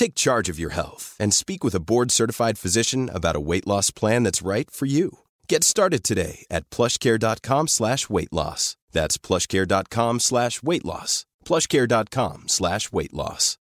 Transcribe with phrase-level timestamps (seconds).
[0.00, 3.90] Take charge of your health and speak with a board-certified physician about a weight loss
[3.90, 5.18] plan that's right for you.
[5.46, 8.78] Get started today at plushcare.com slash weight loss.
[8.92, 11.26] That's plushcare.com slash weight loss.
[11.44, 13.58] plushcare.com slash weight loss.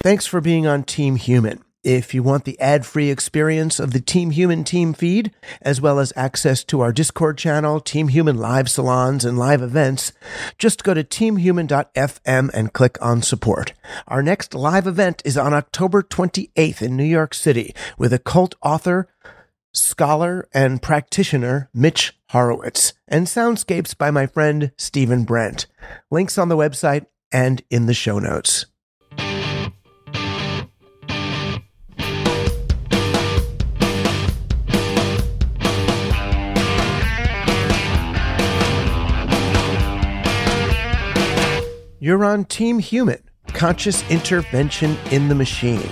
[0.00, 1.60] Thanks for being on Team Human.
[1.84, 5.98] If you want the ad free experience of the Team Human team feed, as well
[5.98, 10.12] as access to our Discord channel, Team Human live salons, and live events,
[10.58, 13.72] just go to teamhuman.fm and click on support.
[14.06, 19.08] Our next live event is on October 28th in New York City with occult author,
[19.72, 25.66] scholar, and practitioner Mitch Horowitz, and soundscapes by my friend Stephen Brent.
[26.12, 28.66] Links on the website and in the show notes.
[42.02, 45.88] You're on Team Human, conscious intervention in the machine,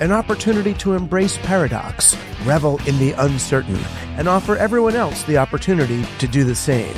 [0.00, 3.78] an opportunity to embrace paradox, revel in the uncertain,
[4.16, 6.96] and offer everyone else the opportunity to do the same.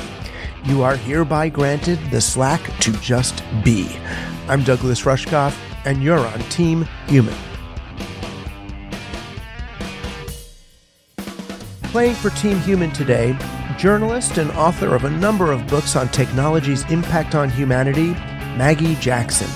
[0.63, 3.99] You are hereby granted the slack to just be.
[4.47, 5.55] I'm Douglas Rushkoff,
[5.85, 7.35] and you're on Team Human.
[11.83, 13.37] Playing for Team Human today,
[13.77, 18.15] journalist and author of a number of books on technology's impact on humanity,
[18.55, 19.49] Maggie Jackson.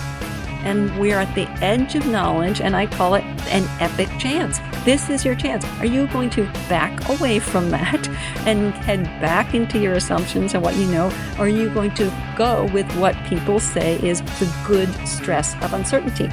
[0.63, 4.59] And we are at the edge of knowledge, and I call it an epic chance.
[4.83, 5.63] This is your chance.
[5.79, 8.07] Are you going to back away from that
[8.45, 11.07] and head back into your assumptions and what you know?
[11.37, 15.73] Or are you going to go with what people say is the good stress of
[15.73, 16.27] uncertainty?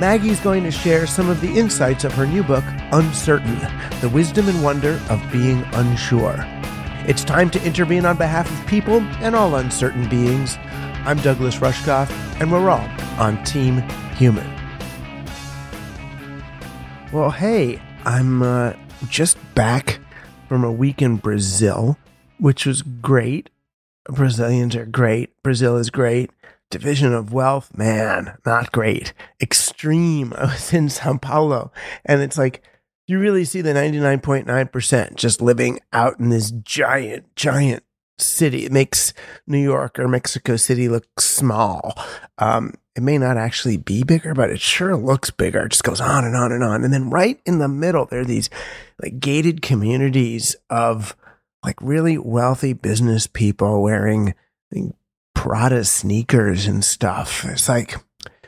[0.00, 3.58] Maggie's going to share some of the insights of her new book, Uncertain
[4.00, 6.44] The Wisdom and Wonder of Being Unsure.
[7.06, 10.56] It's time to intervene on behalf of people and all uncertain beings.
[11.06, 12.10] I'm Douglas Rushkoff,
[12.40, 12.88] and we're all
[13.18, 13.80] on Team
[14.16, 14.50] Human.
[17.12, 18.72] Well, hey, I'm uh,
[19.10, 20.00] just back
[20.48, 21.98] from a week in Brazil,
[22.38, 23.50] which was great.
[24.06, 25.30] Brazilians are great.
[25.42, 26.30] Brazil is great.
[26.70, 29.12] Division of wealth, man, not great.
[29.42, 30.32] Extreme.
[30.38, 31.70] I was in Sao Paulo,
[32.06, 32.62] and it's like
[33.06, 37.84] you really see the 99.9% just living out in this giant, giant
[38.18, 38.64] city.
[38.64, 39.12] It makes
[39.46, 41.94] New York or Mexico City look small.
[42.38, 45.64] Um, it may not actually be bigger, but it sure looks bigger.
[45.64, 46.84] It just goes on and on and on.
[46.84, 48.50] And then right in the middle, there are these
[49.02, 51.16] like gated communities of
[51.64, 54.34] like really wealthy business people wearing
[54.72, 54.92] like,
[55.34, 57.44] Prada sneakers and stuff.
[57.44, 57.96] It's like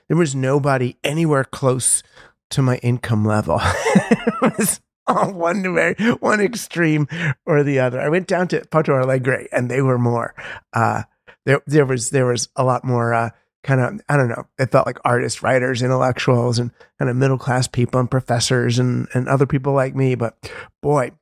[0.09, 2.03] there was nobody anywhere close
[2.51, 3.61] to my income level.
[3.65, 4.81] it was
[5.33, 7.07] one very one extreme
[7.45, 8.01] or the other.
[8.01, 10.35] I went down to Porto Alegre and they were more
[10.73, 11.05] uh
[11.45, 13.31] there there was there was a lot more uh
[13.63, 17.39] kind of I don't know, it felt like artists, writers, intellectuals and kind of middle
[17.39, 20.37] class people and professors and and other people like me, but
[20.83, 21.13] boy,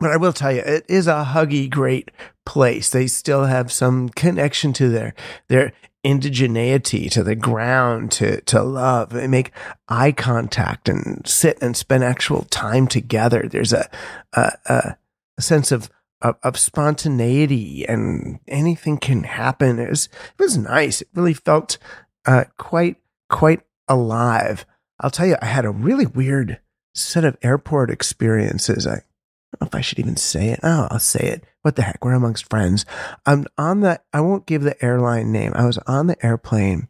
[0.00, 2.10] but I will tell you, it is a huggy, great
[2.46, 2.90] place.
[2.90, 5.14] They still have some connection to their
[5.48, 5.72] their
[6.04, 9.10] indigeneity, to the ground, to to love.
[9.10, 9.52] They make
[9.88, 13.48] eye contact and sit and spend actual time together.
[13.48, 13.88] There's a
[14.32, 14.96] a, a,
[15.38, 15.90] a sense of,
[16.22, 19.78] of, of spontaneity, and anything can happen.
[19.78, 20.06] It was
[20.38, 21.02] it was nice.
[21.02, 21.78] It really felt
[22.26, 22.96] uh, quite
[23.28, 24.64] quite alive.
[25.00, 26.60] I'll tell you, I had a really weird
[26.94, 28.86] set of airport experiences.
[28.86, 30.60] I don't know if I should even say it.
[30.62, 31.44] Oh, I'll say it.
[31.62, 32.04] What the heck?
[32.04, 32.86] We're amongst friends.
[33.26, 35.52] I'm on the, I won't give the airline name.
[35.54, 36.88] I was on the airplane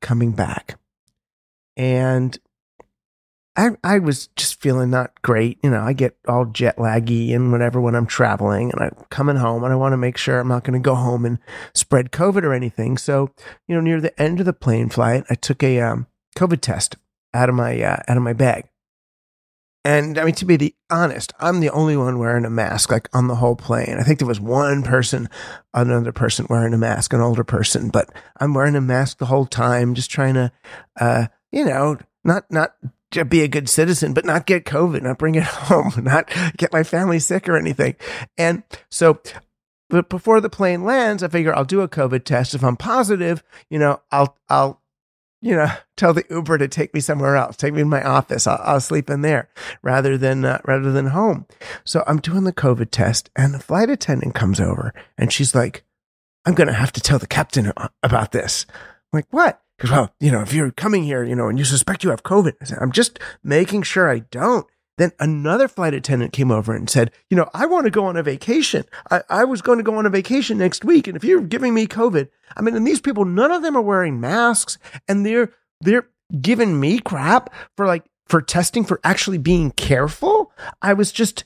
[0.00, 0.78] coming back
[1.76, 2.38] and
[3.56, 5.58] I, I was just feeling not great.
[5.62, 9.36] You know, I get all jet laggy and whatever when I'm traveling and I'm coming
[9.36, 11.38] home and I want to make sure I'm not going to go home and
[11.74, 12.96] spread COVID or anything.
[12.96, 13.30] So,
[13.66, 16.06] you know, near the end of the plane flight, I took a um,
[16.36, 16.96] COVID test
[17.34, 18.68] out of my, uh, out of my bag.
[19.84, 23.08] And I mean, to be the honest, I'm the only one wearing a mask, like
[23.14, 23.96] on the whole plane.
[23.98, 25.28] I think there was one person,
[25.72, 29.46] another person wearing a mask, an older person, but I'm wearing a mask the whole
[29.46, 30.52] time, just trying to,
[31.00, 32.74] uh, you know, not, not
[33.28, 36.82] be a good citizen, but not get COVID, not bring it home, not get my
[36.82, 37.96] family sick or anything.
[38.36, 39.20] And so,
[39.88, 42.54] but before the plane lands, I figure I'll do a COVID test.
[42.54, 44.79] If I'm positive, you know, I'll, I'll,
[45.40, 48.46] you know, tell the Uber to take me somewhere else, take me to my office.
[48.46, 49.48] I'll, I'll sleep in there
[49.82, 51.46] rather than uh, rather than home.
[51.84, 55.84] So I'm doing the COVID test, and the flight attendant comes over, and she's like,
[56.44, 57.72] "I'm going to have to tell the captain
[58.02, 58.66] about this."
[59.12, 59.60] I'm like, what?
[59.76, 62.22] Because well, you know, if you're coming here, you know, and you suspect you have
[62.22, 64.66] COVID, I I'm just making sure I don't.
[65.00, 68.18] Then another flight attendant came over and said, You know, I want to go on
[68.18, 68.84] a vacation.
[69.10, 71.06] I, I was going to go on a vacation next week.
[71.08, 73.80] And if you're giving me COVID, I mean, and these people, none of them are
[73.80, 74.76] wearing masks
[75.08, 76.08] and they're, they're
[76.42, 77.48] giving me crap
[77.78, 80.52] for like, for testing, for actually being careful.
[80.82, 81.44] I was just,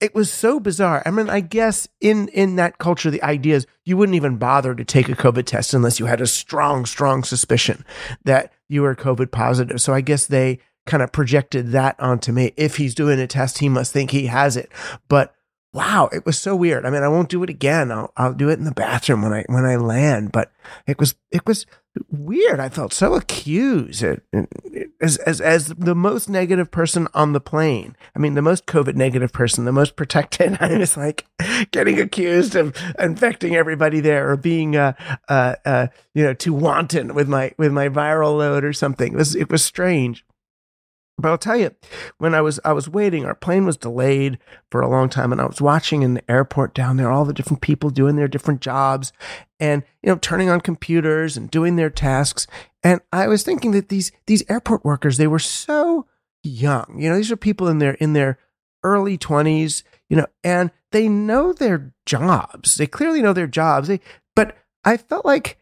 [0.00, 1.04] it was so bizarre.
[1.06, 4.74] I mean, I guess in in that culture, the idea is you wouldn't even bother
[4.74, 7.84] to take a COVID test unless you had a strong, strong suspicion
[8.24, 9.80] that you were COVID positive.
[9.80, 12.52] So I guess they kind of projected that onto me.
[12.56, 14.70] If he's doing a test, he must think he has it.
[15.08, 15.34] But
[15.72, 16.84] wow, it was so weird.
[16.84, 17.90] I mean, I won't do it again.
[17.90, 20.52] I'll, I'll do it in the bathroom when I, when I land, but
[20.86, 21.64] it was, it was
[22.10, 22.60] weird.
[22.60, 24.04] I felt so accused
[25.00, 27.96] as, as, as the most negative person on the plane.
[28.14, 30.58] I mean, the most COVID negative person, the most protected.
[30.60, 31.26] I was like
[31.70, 34.92] getting accused of infecting everybody there or being, uh,
[35.28, 39.14] uh, uh, you know, too wanton with my, with my viral load or something.
[39.14, 40.24] It was, it was strange.
[41.18, 41.74] But I'll tell you,
[42.18, 44.38] when I was I was waiting, our plane was delayed
[44.70, 47.34] for a long time, and I was watching in the airport down there all the
[47.34, 49.12] different people doing their different jobs,
[49.60, 52.46] and you know turning on computers and doing their tasks.
[52.82, 56.06] And I was thinking that these these airport workers they were so
[56.42, 56.96] young.
[56.98, 58.38] You know, these are people in their in their
[58.82, 59.84] early twenties.
[60.08, 62.76] You know, and they know their jobs.
[62.76, 63.88] They clearly know their jobs.
[63.88, 64.00] They,
[64.34, 65.58] but I felt like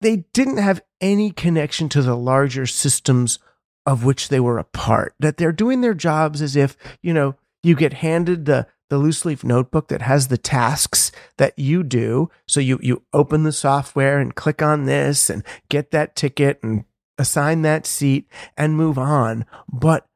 [0.00, 3.38] they didn't have any connection to the larger systems
[3.86, 7.36] of which they were a part, that they're doing their jobs as if, you know,
[7.62, 12.30] you get handed the the loose leaf notebook that has the tasks that you do.
[12.46, 16.84] So you you open the software and click on this and get that ticket and
[17.18, 19.46] assign that seat and move on.
[19.72, 20.06] But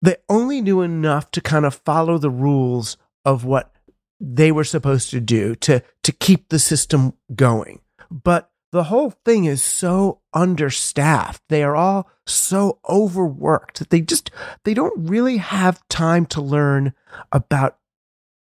[0.00, 3.72] they only knew enough to kind of follow the rules of what
[4.20, 7.80] they were supposed to do to to keep the system going.
[8.10, 11.42] But the whole thing is so understaffed.
[11.48, 14.30] They are all so overworked that they just
[14.64, 16.92] they don't really have time to learn
[17.32, 17.78] about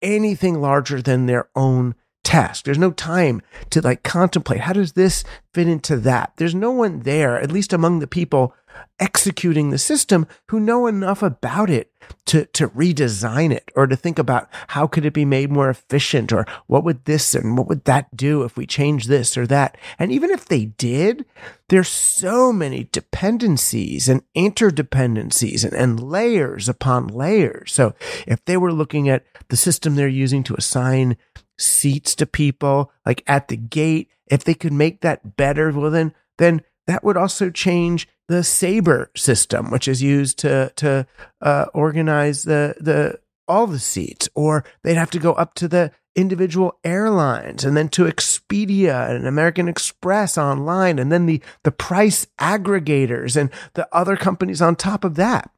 [0.02, 1.94] anything larger than their own
[2.24, 2.64] task.
[2.64, 6.32] There's no time to like contemplate how does this fit into that.
[6.36, 8.54] There's no one there, at least among the people
[8.98, 11.90] executing the system who know enough about it
[12.26, 16.32] to, to redesign it or to think about how could it be made more efficient
[16.32, 19.76] or what would this and what would that do if we change this or that.
[19.98, 21.24] And even if they did,
[21.68, 27.72] there's so many dependencies and interdependencies and, and layers upon layers.
[27.72, 27.94] So
[28.26, 31.16] if they were looking at the system they're using to assign
[31.58, 36.14] seats to people like at the gate, if they could make that better, well then
[36.38, 41.06] then that would also change the Sabre system, which is used to to
[41.40, 45.90] uh, organize the the all the seats, or they'd have to go up to the
[46.16, 52.26] individual airlines and then to Expedia and American Express online, and then the the price
[52.38, 55.50] aggregators and the other companies on top of that.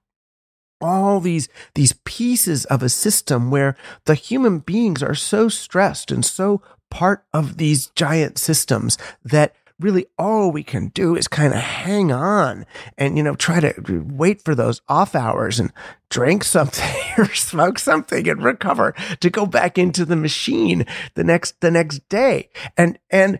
[0.80, 6.24] All these these pieces of a system where the human beings are so stressed and
[6.24, 11.60] so part of these giant systems that really all we can do is kind of
[11.60, 12.64] hang on
[12.96, 13.74] and, you know, try to
[14.08, 15.72] wait for those off hours and
[16.08, 21.60] drink something or smoke something and recover to go back into the machine the next,
[21.60, 22.48] the next day.
[22.76, 23.38] And, and,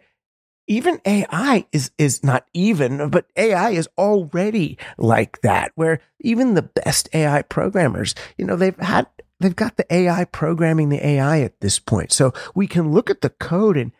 [0.66, 6.62] even AI is, is not even, but AI is already like that, where even the
[6.62, 9.06] best AI programmers, you know, they've had,
[9.40, 12.12] they've got the AI programming the AI at this point.
[12.12, 13.92] So we can look at the code and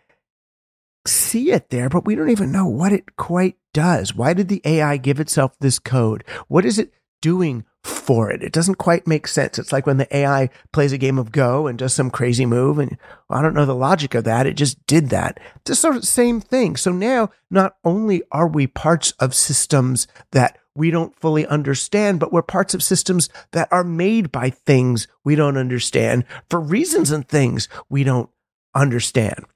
[1.06, 4.14] see it there, but we don't even know what it quite does.
[4.14, 6.24] Why did the AI give itself this code?
[6.48, 6.92] What is it
[7.22, 8.42] doing for it.
[8.42, 9.58] It doesn't quite make sense.
[9.58, 12.78] It's like when the AI plays a game of Go and does some crazy move,
[12.78, 14.46] and well, I don't know the logic of that.
[14.46, 15.38] It just did that.
[15.56, 16.76] It's the sort of same thing.
[16.76, 22.32] So now, not only are we parts of systems that we don't fully understand, but
[22.32, 27.26] we're parts of systems that are made by things we don't understand for reasons and
[27.26, 28.30] things we don't
[28.74, 29.46] understand.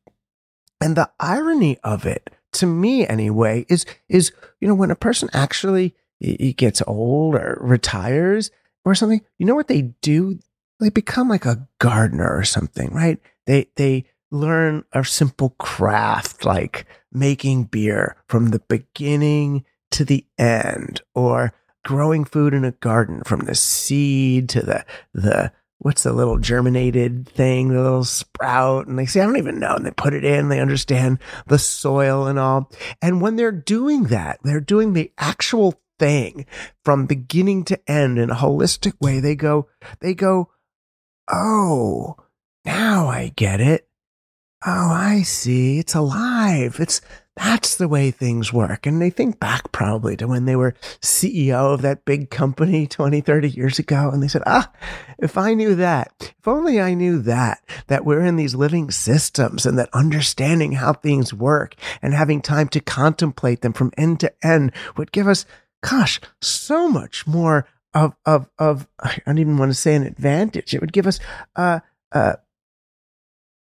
[0.81, 5.29] And the irony of it, to me anyway, is is you know when a person
[5.33, 8.51] actually he gets old or retires
[8.85, 10.39] or something, you know what they do?
[10.79, 13.19] They become like a gardener or something, right?
[13.47, 21.03] They they learn a simple craft like making beer from the beginning to the end
[21.15, 21.53] or
[21.85, 27.27] growing food in a garden from the seed to the the what's the little germinated
[27.27, 28.87] thing, the little sprout.
[28.87, 29.75] And they say, I don't even know.
[29.75, 32.71] And they put it in, they understand the soil and all.
[33.01, 36.47] And when they're doing that, they're doing the actual thing
[36.85, 39.21] from beginning to end in a holistic way.
[39.21, 39.69] They go,
[40.01, 40.51] they go,
[41.31, 42.17] Oh,
[42.65, 43.87] now I get it.
[44.67, 45.79] Oh, I see.
[45.79, 46.81] It's alive.
[46.81, 47.01] It's
[47.37, 48.85] that's the way things work.
[48.87, 53.23] And they think back probably to when they were CEO of that big company 20,
[53.23, 54.11] 30 years ago.
[54.13, 54.71] And they said, ah,
[55.19, 59.65] if I knew that, if only I knew that, that we're in these living systems
[59.65, 64.33] and that understanding how things work and having time to contemplate them from end to
[64.47, 65.47] end would give us,
[65.81, 70.75] gosh, so much more of, of, of, I don't even want to say an advantage.
[70.75, 71.19] It would give us,
[71.57, 71.81] uh,
[72.13, 72.35] uh,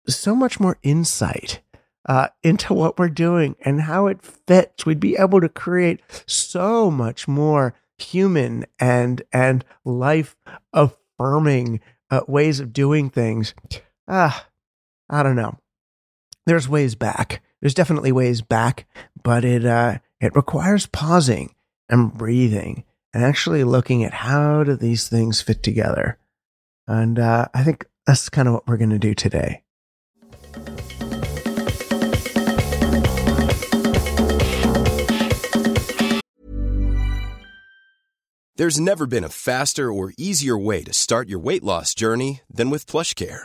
[0.08, 1.60] so much more insight
[2.06, 4.86] uh, into what we're doing and how it fits.
[4.86, 10.36] We'd be able to create so much more human and and life
[10.72, 11.80] affirming
[12.10, 13.54] uh, ways of doing things.
[14.06, 14.46] Ah,
[15.10, 15.58] I don't know.
[16.44, 17.42] There's ways back.
[17.60, 18.86] There's definitely ways back,
[19.22, 21.54] but it uh, it requires pausing
[21.88, 26.18] and breathing and actually looking at how do these things fit together.
[26.86, 29.62] And uh, I think that's kind of what we're going to do today.
[38.56, 42.70] There's never been a faster or easier way to start your weight loss journey than
[42.70, 43.44] with PlushCare.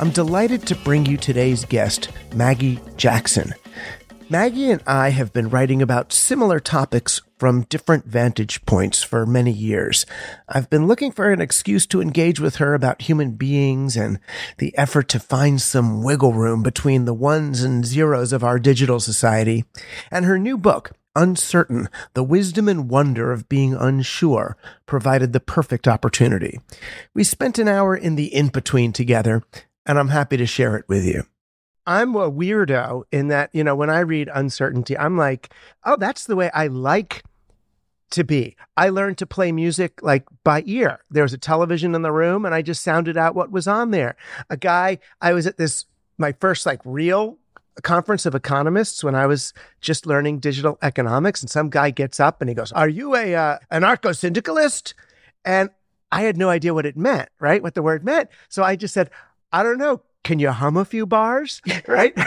[0.00, 3.52] I'm delighted to bring you today's guest, Maggie Jackson.
[4.30, 9.52] Maggie and I have been writing about similar topics from different vantage points for many
[9.52, 10.06] years.
[10.48, 14.18] I've been looking for an excuse to engage with her about human beings and
[14.56, 19.00] the effort to find some wiggle room between the ones and zeros of our digital
[19.00, 19.66] society.
[20.10, 25.86] And her new book, Uncertain, the wisdom and wonder of being unsure, provided the perfect
[25.86, 26.58] opportunity.
[27.12, 29.42] We spent an hour in the in between together,
[29.86, 31.24] and I'm happy to share it with you.
[31.86, 35.52] I'm a weirdo in that, you know, when I read uncertainty, I'm like,
[35.84, 37.24] oh, that's the way I like
[38.10, 38.56] to be.
[38.76, 41.00] I learned to play music like by ear.
[41.10, 43.90] There was a television in the room and I just sounded out what was on
[43.90, 44.16] there.
[44.50, 45.86] A guy, I was at this,
[46.18, 47.38] my first like real
[47.82, 51.40] conference of economists when I was just learning digital economics.
[51.40, 54.94] And some guy gets up and he goes, Are you a uh, anarcho syndicalist?
[55.44, 55.70] And
[56.12, 57.62] I had no idea what it meant, right?
[57.62, 58.28] What the word meant.
[58.48, 59.10] So I just said,
[59.52, 61.62] I don't know can you hum a few bars?
[61.86, 62.12] Right?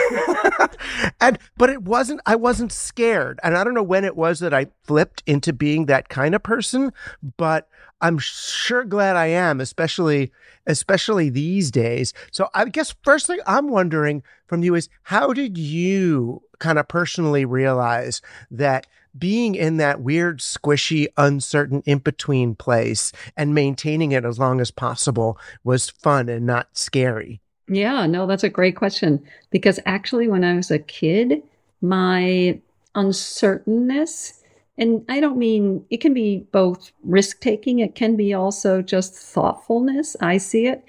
[1.21, 3.39] And but it wasn't i wasn't scared.
[3.43, 6.43] And i don't know when it was that i flipped into being that kind of
[6.43, 6.91] person
[7.37, 7.69] but
[8.01, 10.31] i'm sure glad i am especially
[10.67, 12.13] especially these days.
[12.31, 16.87] So i guess first thing i'm wondering from you is how did you kind of
[16.87, 18.21] personally realize
[18.51, 24.59] that being in that weird, squishy, uncertain, in between place and maintaining it as long
[24.59, 29.25] as possible was fun and not scary Yeah, no, that's a great question.
[29.49, 31.41] Because actually, when I was a kid,
[31.81, 32.59] my
[32.95, 34.41] uncertainness,
[34.77, 39.13] and I don't mean it can be both risk taking, it can be also just
[39.13, 40.15] thoughtfulness.
[40.19, 40.83] I see it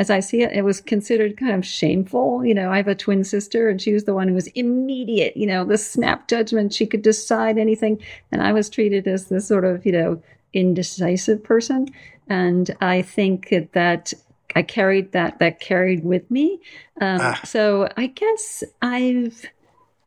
[0.00, 2.42] as I see it, it was considered kind of shameful.
[2.42, 5.36] You know, I have a twin sister and she was the one who was immediate,
[5.36, 6.72] you know, the snap judgment.
[6.72, 8.00] She could decide anything.
[8.32, 10.22] And I was treated as this sort of, you know,
[10.54, 11.86] indecisive person.
[12.28, 14.14] And I think that
[14.54, 16.60] I carried that, that carried with me.
[17.00, 17.40] Um, ah.
[17.44, 19.46] So I guess I've,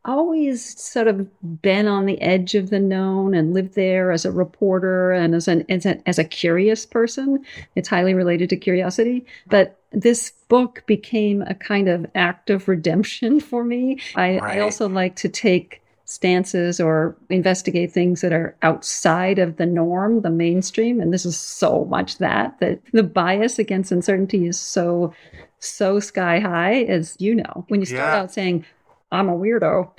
[0.04, 4.30] always sort of been on the edge of the known and lived there as a
[4.30, 7.44] reporter and as an as a, as a curious person.
[7.74, 13.40] It's highly related to curiosity, but this book became a kind of act of redemption
[13.40, 14.00] for me.
[14.14, 14.58] I, right.
[14.58, 15.80] I also like to take
[16.14, 21.00] stances or investigate things that are outside of the norm, the mainstream.
[21.00, 25.12] And this is so much that, that the bias against uncertainty is so,
[25.58, 27.64] so sky high, as you know.
[27.68, 28.20] When you start yeah.
[28.20, 28.64] out saying,
[29.10, 29.90] I'm a weirdo,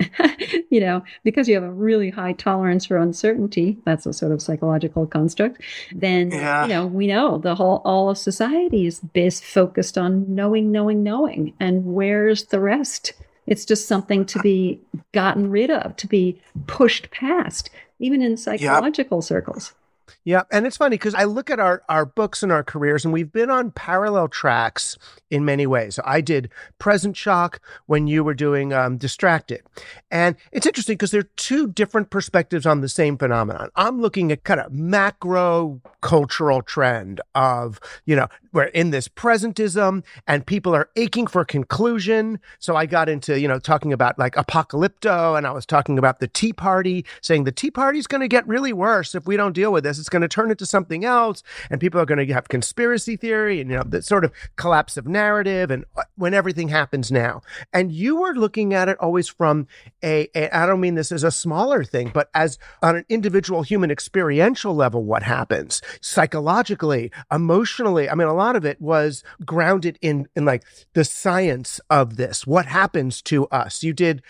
[0.70, 3.78] you know, because you have a really high tolerance for uncertainty.
[3.84, 5.62] That's a sort of psychological construct.
[5.94, 6.62] Then, yeah.
[6.62, 11.02] you know, we know the whole, all of society is based focused on knowing, knowing,
[11.02, 11.54] knowing.
[11.60, 13.14] And where's the rest?
[13.46, 14.80] It's just something to be
[15.12, 19.24] gotten rid of, to be pushed past, even in psychological yep.
[19.24, 19.74] circles.
[20.24, 23.12] Yeah, and it's funny because I look at our our books and our careers, and
[23.12, 24.98] we've been on parallel tracks
[25.30, 25.96] in many ways.
[25.96, 29.62] So I did Present Shock when you were doing um, Distracted,
[30.10, 33.70] and it's interesting because there are two different perspectives on the same phenomenon.
[33.76, 40.02] I'm looking at kind of macro cultural trend of you know we're in this presentism,
[40.26, 42.40] and people are aching for conclusion.
[42.58, 46.20] So I got into you know talking about like apocalypto, and I was talking about
[46.20, 49.36] the Tea Party, saying the Tea Party is going to get really worse if we
[49.36, 49.98] don't deal with this.
[49.98, 53.60] It's going to turn into something else, and people are going to have conspiracy theory
[53.60, 57.42] and you know the sort of collapse of narrative and uh, when everything happens now.
[57.74, 59.66] And you were looking at it always from
[60.02, 63.62] a, a I don't mean this as a smaller thing, but as on an individual
[63.62, 68.08] human experiential level, what happens psychologically, emotionally.
[68.08, 70.62] I mean, a lot of it was grounded in in like
[70.92, 72.46] the science of this.
[72.46, 73.82] What happens to us?
[73.82, 74.22] You did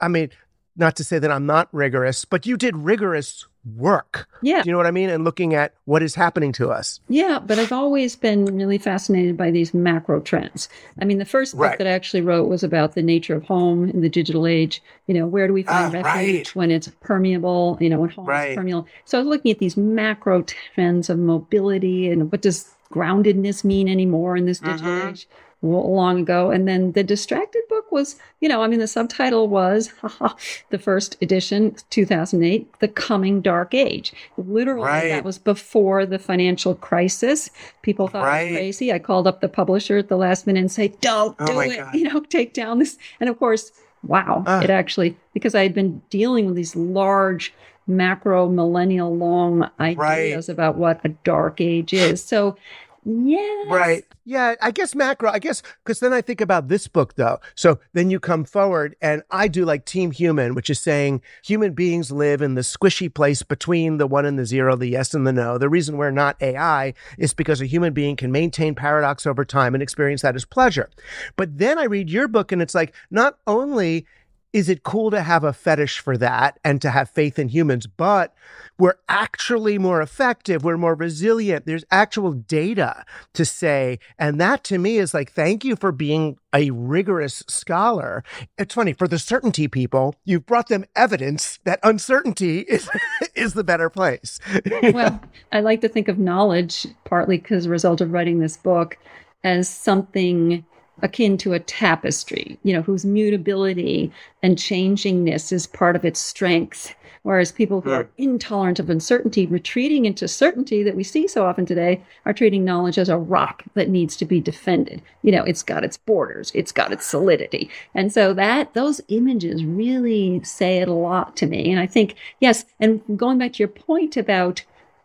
[0.00, 0.30] I mean,
[0.76, 4.26] not to say that I'm not rigorous, but you did rigorous work.
[4.42, 4.62] Yeah.
[4.62, 5.10] Do you know what I mean?
[5.10, 7.00] And looking at what is happening to us.
[7.08, 10.68] Yeah, but I've always been really fascinated by these macro trends.
[11.00, 11.78] I mean, the first book right.
[11.78, 14.82] that I actually wrote was about the nature of home in the digital age.
[15.06, 16.56] You know, where do we find ah, refuge right.
[16.56, 18.52] when it's permeable, you know, when home right.
[18.52, 18.86] is permeable.
[19.04, 23.88] So I was looking at these macro trends of mobility and what does groundedness mean
[23.88, 25.08] anymore in this digital mm-hmm.
[25.08, 25.28] age
[25.62, 26.50] long ago.
[26.50, 29.92] And then the Distracted book was, you know, I mean, the subtitle was
[30.70, 34.12] the first edition, 2008, The Coming Dark Age.
[34.36, 35.08] Literally, right.
[35.08, 37.50] that was before the financial crisis.
[37.82, 38.42] People thought right.
[38.42, 38.92] it was crazy.
[38.92, 41.76] I called up the publisher at the last minute and say, don't oh do it,
[41.76, 41.94] God.
[41.94, 42.96] you know, take down this.
[43.20, 43.72] And of course,
[44.02, 44.60] wow, uh.
[44.62, 47.52] it actually, because I had been dealing with these large,
[47.90, 50.48] macro millennial long ideas right.
[50.48, 52.22] about what a dark age is.
[52.22, 52.56] So
[53.04, 53.64] yeah.
[53.68, 54.04] Right.
[54.26, 54.56] Yeah.
[54.60, 57.40] I guess macro, I guess, because then I think about this book though.
[57.54, 61.72] So then you come forward and I do like Team Human, which is saying human
[61.72, 65.26] beings live in the squishy place between the one and the zero, the yes and
[65.26, 65.56] the no.
[65.56, 69.74] The reason we're not AI is because a human being can maintain paradox over time
[69.74, 70.90] and experience that as pleasure.
[71.36, 74.06] But then I read your book and it's like, not only
[74.52, 77.86] is it cool to have a fetish for that and to have faith in humans,
[77.86, 78.34] but
[78.78, 80.64] we're actually more effective.
[80.64, 81.66] We're more resilient.
[81.66, 83.98] There's actual data to say.
[84.18, 88.24] And that to me is like, thank you for being a rigorous scholar.
[88.58, 92.88] It's funny for the certainty people, you've brought them evidence that uncertainty is,
[93.34, 94.40] is the better place.
[94.92, 95.20] well,
[95.52, 98.98] I like to think of knowledge partly because a result of writing this book
[99.44, 100.64] as something
[101.02, 106.94] akin to a tapestry, you know, whose mutability and changingness is part of its strength.
[107.22, 111.66] Whereas people who are intolerant of uncertainty, retreating into certainty that we see so often
[111.66, 115.02] today, are treating knowledge as a rock that needs to be defended.
[115.22, 117.68] You know, it's got its borders, it's got its solidity.
[117.94, 121.70] And so that, those images really say it a lot to me.
[121.70, 124.64] And I think, yes, and going back to your point about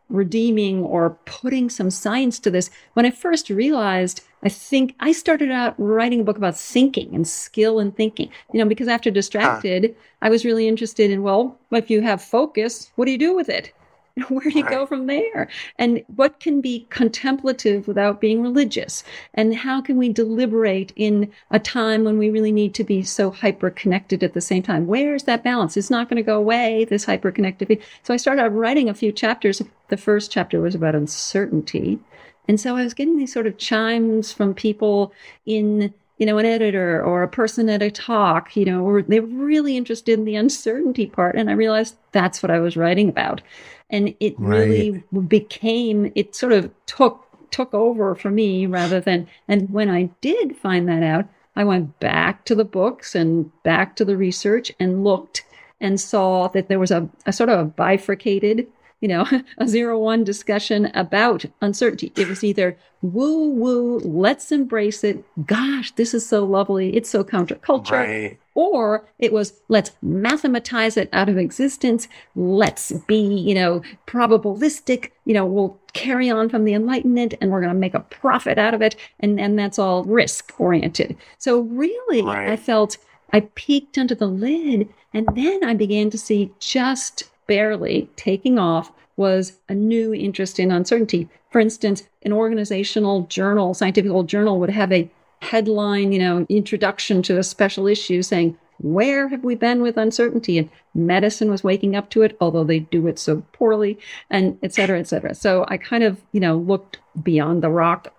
[0.10, 5.50] redeeming or putting some science to this, when I first realized I think I started
[5.50, 9.86] out writing a book about thinking and skill in thinking, you know, because after Distracted,
[9.86, 10.02] huh.
[10.22, 13.50] I was really interested in, well, if you have focus, what do you do with
[13.50, 13.74] it?
[14.30, 14.72] Where do you right.
[14.72, 15.50] go from there?
[15.78, 19.04] And what can be contemplative without being religious?
[19.34, 23.30] And how can we deliberate in a time when we really need to be so
[23.30, 24.88] hyper connected at the same time?
[24.88, 25.76] Where's that balance?
[25.76, 27.82] It's not going to go away, this hyper connectivity.
[28.04, 29.62] So I started writing a few chapters.
[29.90, 32.00] The first chapter was about uncertainty.
[32.48, 35.12] And so I was getting these sort of chimes from people
[35.46, 39.22] in you know, an editor or a person at a talk, you know, or they're
[39.22, 41.36] really interested in the uncertainty part.
[41.36, 43.42] And I realized that's what I was writing about.
[43.90, 44.60] And it right.
[44.60, 47.22] really became, it sort of took
[47.52, 52.00] took over for me rather than and when I did find that out, I went
[52.02, 55.46] back to the books and back to the research and looked
[55.80, 58.68] and saw that there was a, a sort of a bifurcated
[59.06, 59.28] you know,
[59.60, 62.12] a zero one discussion about uncertainty.
[62.16, 65.24] It was either woo woo, let's embrace it.
[65.46, 66.96] Gosh, this is so lovely.
[66.96, 67.92] It's so counterculture.
[67.92, 68.40] Right.
[68.56, 72.08] Or it was let's mathematize it out of existence.
[72.36, 75.12] Let's be, you know, probabilistic.
[75.26, 78.58] You know, we'll carry on from the Enlightenment and we're going to make a profit
[78.58, 78.96] out of it.
[79.20, 81.16] And, and that's all risk oriented.
[81.38, 82.50] So really, right.
[82.50, 82.98] I felt
[83.32, 88.92] I peeked under the lid and then I began to see just barely taking off
[89.18, 91.30] was a new interest in uncertainty.
[91.52, 95.10] For instance, an organizational journal, scientific journal would have a
[95.42, 100.58] headline, you know, introduction to a special issue saying, where have we been with uncertainty?
[100.58, 103.98] And medicine was waking up to it, although they do it so poorly,
[104.30, 105.34] and et cetera, et cetera.
[105.34, 108.14] So I kind of, you know, looked beyond the rock.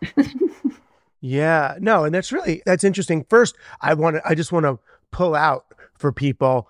[1.20, 3.26] yeah, no, and that's really that's interesting.
[3.28, 4.78] First, I want to I just want to
[5.10, 5.66] pull out
[5.98, 6.68] for people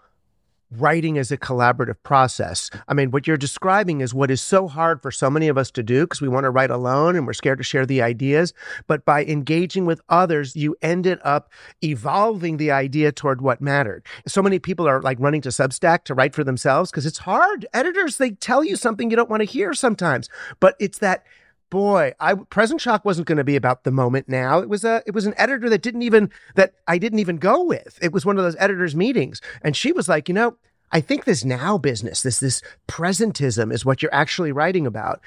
[0.70, 2.70] writing as a collaborative process.
[2.88, 5.70] I mean, what you're describing is what is so hard for so many of us
[5.72, 8.52] to do because we want to write alone and we're scared to share the ideas.
[8.86, 11.50] But by engaging with others, you ended up
[11.82, 14.04] evolving the idea toward what mattered.
[14.26, 17.66] So many people are like running to Substack to write for themselves because it's hard.
[17.72, 20.28] Editors, they tell you something you don't want to hear sometimes,
[20.60, 21.24] but it's that
[21.70, 24.58] boy, I present shock wasn't going to be about the moment now.
[24.58, 27.62] It was a it was an editor that didn't even that I didn't even go
[27.64, 27.98] with.
[28.02, 30.56] It was one of those editors meetings and she was like, "You know,
[30.92, 35.20] I think this now business, this this presentism is what you're actually writing about."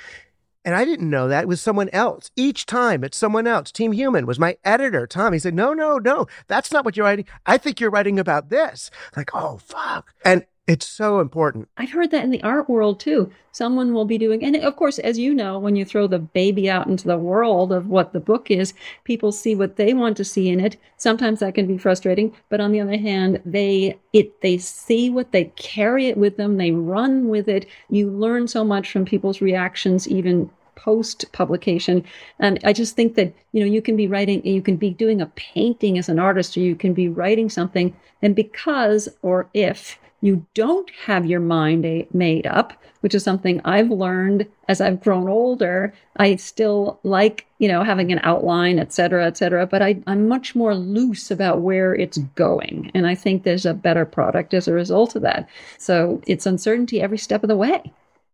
[0.66, 1.44] And I didn't know that.
[1.44, 2.32] It was someone else.
[2.36, 3.72] Each time it's someone else.
[3.72, 5.32] Team Human was my editor, Tom.
[5.32, 7.26] He said, No, no, no, that's not what you're writing.
[7.46, 8.92] I think you're writing about this.
[9.16, 10.14] Like, oh, fuck.
[10.26, 11.68] And it's so important.
[11.78, 13.32] I've heard that in the art world too.
[13.52, 16.70] Someone will be doing, and of course, as you know, when you throw the baby
[16.70, 20.24] out into the world of what the book is, people see what they want to
[20.24, 20.78] see in it.
[20.98, 25.32] Sometimes that can be frustrating, but on the other hand, they it they see what
[25.32, 27.66] they carry it with them, they run with it.
[27.90, 32.06] You learn so much from people's reactions, even post publication.
[32.38, 35.20] And I just think that, you know, you can be writing, you can be doing
[35.20, 37.96] a painting as an artist, or you can be writing something.
[38.22, 43.90] And because or if you don't have your mind made up, which is something I've
[43.90, 45.94] learned as I've grown older.
[46.18, 50.28] I still like, you know, having an outline, et cetera, et cetera, but I, I'm
[50.28, 52.92] much more loose about where it's going.
[52.94, 55.48] And I think there's a better product as a result of that.
[55.78, 57.92] So it's uncertainty every step of the way.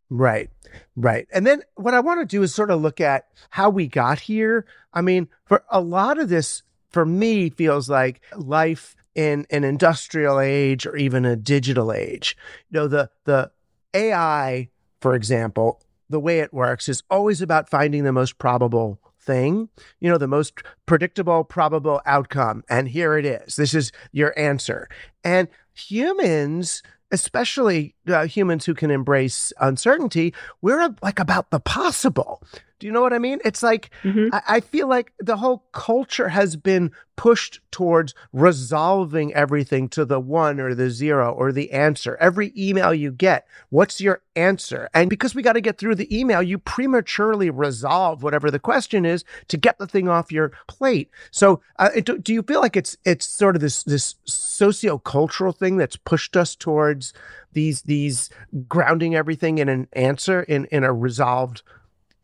[0.10, 0.50] Right.
[0.96, 1.28] Right.
[1.32, 4.20] And then what I want to do is sort of look at how we got
[4.20, 4.66] here.
[4.94, 6.64] I mean, for a lot of this,
[6.96, 12.38] for me, feels like life in an industrial age or even a digital age.
[12.70, 13.52] You know, the the
[13.94, 14.70] AI,
[15.02, 19.68] for example, the way it works is always about finding the most probable thing,
[20.00, 22.64] you know, the most predictable, probable outcome.
[22.70, 23.58] And here it is.
[23.58, 24.88] This is your answer.
[25.22, 26.82] And humans,
[27.12, 32.42] especially uh, humans who can embrace uncertainty, we're like about the possible.
[32.80, 33.40] Do you know what I mean?
[33.46, 34.34] It's like, mm-hmm.
[34.34, 40.20] I, I, feel like the whole culture has been pushed towards resolving everything to the
[40.20, 42.18] one or the zero or the answer.
[42.20, 44.90] Every email you get, what's your answer?
[44.94, 49.06] And because we got to get through the email, you prematurely resolve whatever the question
[49.06, 51.10] is to get the thing off your plate.
[51.32, 55.78] So, uh, do, do you feel like it's it's sort of this this sociocultural thing
[55.78, 57.14] that's pushed us towards
[57.54, 58.30] these these
[58.68, 61.64] grounding everything in an answer in in a resolved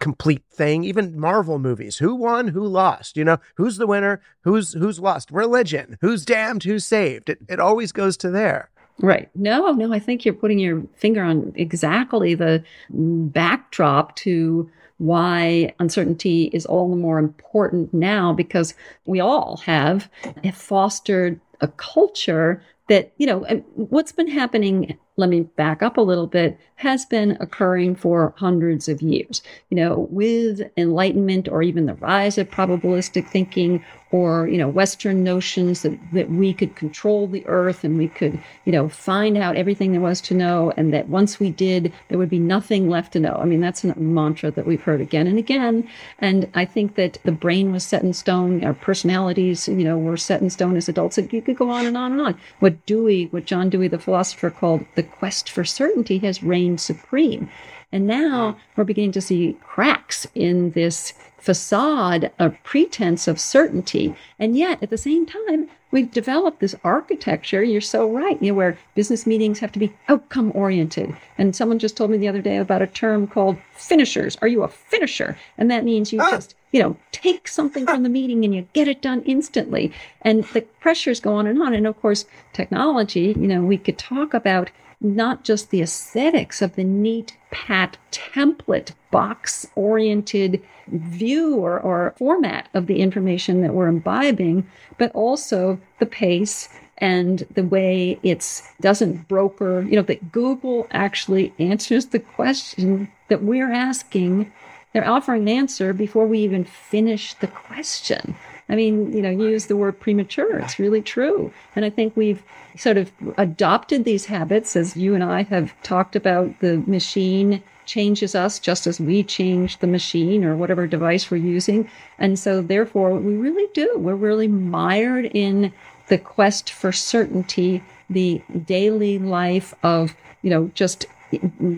[0.01, 0.83] complete thing.
[0.83, 5.31] Even Marvel movies, who won, who lost, you know, who's the winner, who's who's lost,
[5.31, 7.29] religion, who's damned, who's saved.
[7.29, 8.69] It it always goes to there.
[8.99, 9.29] Right.
[9.35, 16.51] No, no, I think you're putting your finger on exactly the backdrop to why uncertainty
[16.53, 20.09] is all the more important now because we all have
[20.53, 23.39] fostered a culture that, you know,
[23.75, 28.89] what's been happening let me back up a little bit, has been occurring for hundreds
[28.89, 29.41] of years.
[29.69, 35.23] You know, with enlightenment or even the rise of probabilistic thinking or, you know, Western
[35.23, 39.55] notions that, that we could control the earth and we could, you know, find out
[39.55, 43.13] everything there was to know and that once we did, there would be nothing left
[43.13, 43.37] to know.
[43.41, 45.87] I mean, that's a mantra that we've heard again and again.
[46.19, 50.17] And I think that the brain was set in stone, our personalities, you know, were
[50.17, 51.17] set in stone as adults.
[51.17, 52.37] And you could go on and on and on.
[52.59, 57.49] What Dewey, what John Dewey, the philosopher, called the quest for certainty has reigned supreme.
[57.91, 64.15] And now we're beginning to see cracks in this facade of pretense of certainty.
[64.37, 67.63] And yet, at the same time, we've developed this architecture.
[67.63, 71.15] You're so right, you know, where business meetings have to be outcome oriented.
[71.37, 74.37] And someone just told me the other day about a term called finishers.
[74.41, 75.37] Are you a finisher?
[75.57, 76.29] And that means you ah.
[76.29, 79.91] just, you know, take something from the meeting and you get it done instantly.
[80.21, 81.73] And the pressures go on and on.
[81.73, 84.69] And of course, technology, you know, we could talk about
[85.01, 92.69] not just the aesthetics of the neat, pat template, box oriented view or, or format
[92.73, 94.65] of the information that we're imbibing,
[94.97, 101.51] but also the pace and the way it's doesn't broker, you know, that Google actually
[101.57, 104.51] answers the question that we're asking.
[104.93, 108.35] They're offering an answer before we even finish the question.
[108.71, 110.57] I mean, you know, you use the word premature.
[110.59, 111.51] It's really true.
[111.75, 112.41] And I think we've
[112.77, 118.33] sort of adopted these habits as you and I have talked about the machine changes
[118.33, 121.89] us just as we change the machine or whatever device we're using.
[122.17, 123.97] And so therefore we really do.
[123.97, 125.73] We're really mired in
[126.07, 131.05] the quest for certainty, the daily life of, you know, just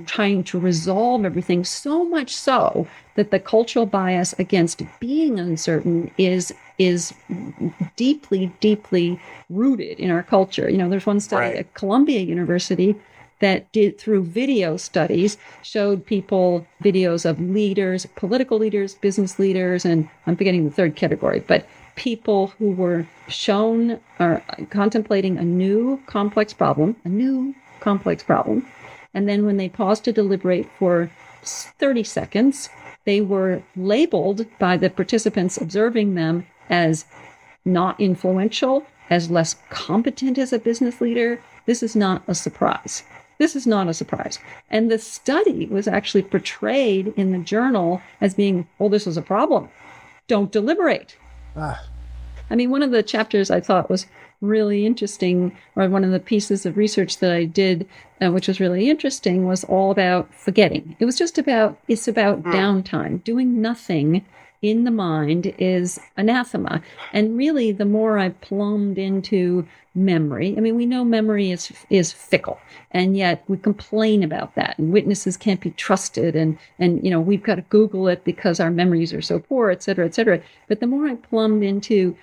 [0.06, 6.54] trying to resolve everything so much so that the cultural bias against being uncertain is
[6.80, 7.14] is
[7.96, 11.56] deeply deeply rooted in our culture you know there's one study right.
[11.58, 12.96] at columbia university
[13.40, 20.10] that did through video studies showed people videos of leaders political leaders business leaders and
[20.26, 26.54] i'm forgetting the third category but people who were shown or contemplating a new complex
[26.54, 28.66] problem a new complex problem
[29.14, 31.12] and then when they paused to deliberate for
[31.44, 32.70] 30 seconds,
[33.06, 37.06] they were labeled by the participants observing them as
[37.66, 41.42] not influential, as less competent as a business leader.
[41.66, 43.04] This is not a surprise.
[43.38, 44.40] This is not a surprise.
[44.70, 49.22] And the study was actually portrayed in the journal as being, well, this is a
[49.22, 49.70] problem.
[50.28, 51.18] Don't deliberate.
[51.56, 51.84] Ah.
[52.54, 54.06] I mean, one of the chapters I thought was
[54.40, 57.90] really interesting, or one of the pieces of research that I did,
[58.22, 60.96] uh, which was really interesting, was all about forgetting.
[61.00, 62.54] It was just about, it's about mm.
[62.54, 64.24] downtime, doing nothing
[64.64, 66.82] in the mind is anathema.
[67.12, 72.12] And really, the more I plumbed into memory, I mean, we know memory is is
[72.12, 72.58] fickle,
[72.92, 74.80] and yet we complain about that.
[74.80, 78.60] And witnesses can't be trusted, and and you know we've got to Google it because
[78.60, 80.42] our memories are so poor, et cetera, et cetera.
[80.68, 82.16] But the more I plumbed into,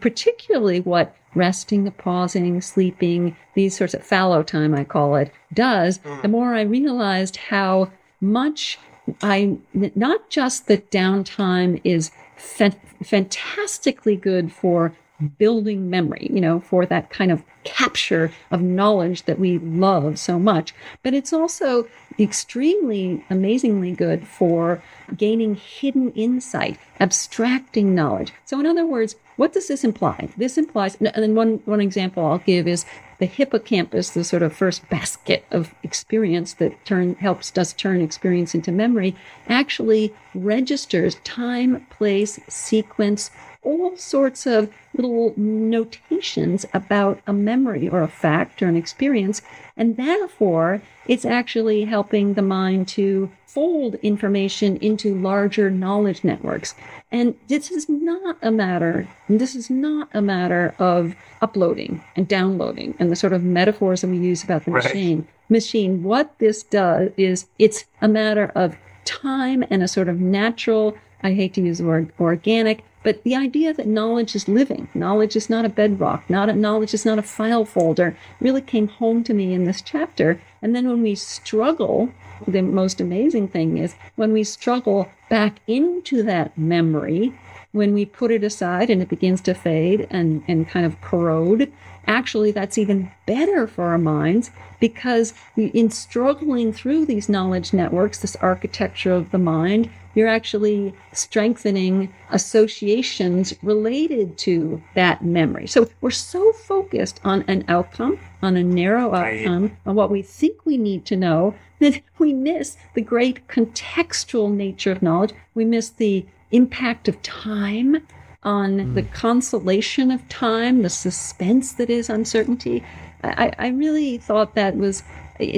[0.00, 6.22] particularly what resting, pausing, sleeping, these sorts of fallow time, I call it, does, mm.
[6.22, 8.78] the more I realized how much
[9.22, 14.94] I not just that downtime is fa- fantastically good for
[15.38, 20.38] building memory, you know, for that kind of capture of knowledge that we love so
[20.38, 24.82] much, but it's also extremely amazingly good for
[25.16, 28.32] gaining hidden insight, abstracting knowledge.
[28.44, 30.28] So in other words, what does this imply?
[30.36, 32.84] This implies, and then one, one example I'll give is
[33.18, 38.54] the hippocampus, the sort of first basket of experience that turn helps us turn experience
[38.54, 39.16] into memory,
[39.48, 43.30] actually registers time, place, sequence,
[43.68, 49.42] all sorts of little notations about a memory or a fact or an experience.
[49.76, 56.74] And therefore, it's actually helping the mind to fold information into larger knowledge networks.
[57.12, 62.94] And this is not a matter, this is not a matter of uploading and downloading
[62.98, 64.84] and the sort of metaphors that we use about the right.
[64.84, 65.28] machine.
[65.50, 70.96] Machine, what this does is it's a matter of time and a sort of natural,
[71.22, 75.34] I hate to use the word organic, but the idea that knowledge is living, knowledge
[75.34, 79.24] is not a bedrock, not a, knowledge is not a file folder, really came home
[79.24, 80.42] to me in this chapter.
[80.60, 82.12] And then when we struggle,
[82.46, 87.32] the most amazing thing is when we struggle back into that memory,
[87.72, 91.72] when we put it aside and it begins to fade and, and kind of corrode,
[92.06, 98.36] actually that's even better for our minds because in struggling through these knowledge networks, this
[98.36, 99.88] architecture of the mind,
[100.18, 105.68] you're actually strengthening associations related to that memory.
[105.68, 110.66] So we're so focused on an outcome, on a narrow outcome, on what we think
[110.66, 115.34] we need to know, that we miss the great contextual nature of knowledge.
[115.54, 118.04] We miss the impact of time
[118.42, 118.94] on mm.
[118.96, 122.82] the consolation of time, the suspense that is uncertainty.
[123.22, 125.04] I, I really thought that was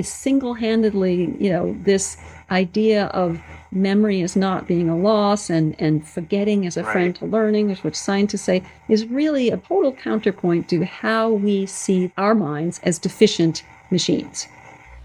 [0.02, 2.18] single handedly, you know, this
[2.50, 3.40] idea of
[3.72, 6.92] memory is not being a loss and, and forgetting is a right.
[6.92, 11.66] friend to learning, is what scientists say, is really a total counterpoint to how we
[11.66, 14.46] see our minds as deficient machines.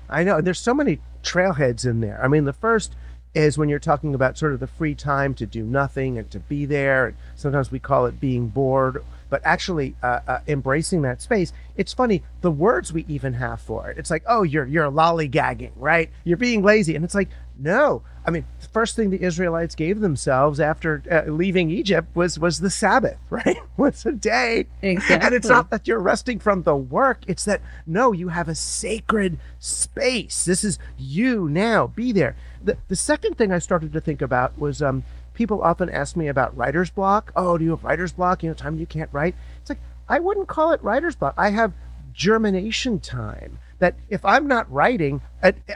[0.09, 0.41] I know.
[0.41, 2.23] There's so many trailheads in there.
[2.23, 2.95] I mean, the first
[3.33, 6.39] is when you're talking about sort of the free time to do nothing and to
[6.39, 7.13] be there.
[7.35, 9.03] Sometimes we call it being bored,
[9.35, 11.51] but actually uh, uh, embracing that space.
[11.75, 13.97] It's funny the words we even have for it.
[13.97, 16.09] It's like, oh, you're you're lollygagging, right?
[16.23, 17.27] You're being lazy, and it's like,
[17.59, 18.01] no.
[18.25, 22.61] I mean, the first thing the Israelites gave themselves after uh, leaving Egypt was was
[22.61, 23.57] the Sabbath, right?
[23.75, 25.25] was a day, Exactly.
[25.25, 27.19] and it's not that you're resting from the work.
[27.27, 30.45] It's that no, you have a sacred space.
[30.45, 31.87] This is you now.
[31.87, 32.37] Be there.
[32.63, 35.03] The the second thing I started to think about was um
[35.35, 37.31] people often ask me about writer's block.
[37.35, 38.41] Oh, do you have writer's block?
[38.41, 39.35] You know, time you can't write.
[39.61, 41.35] It's like I wouldn't call it writer's block.
[41.37, 41.73] I have
[42.13, 43.59] germination time.
[43.79, 45.21] That if I'm not writing,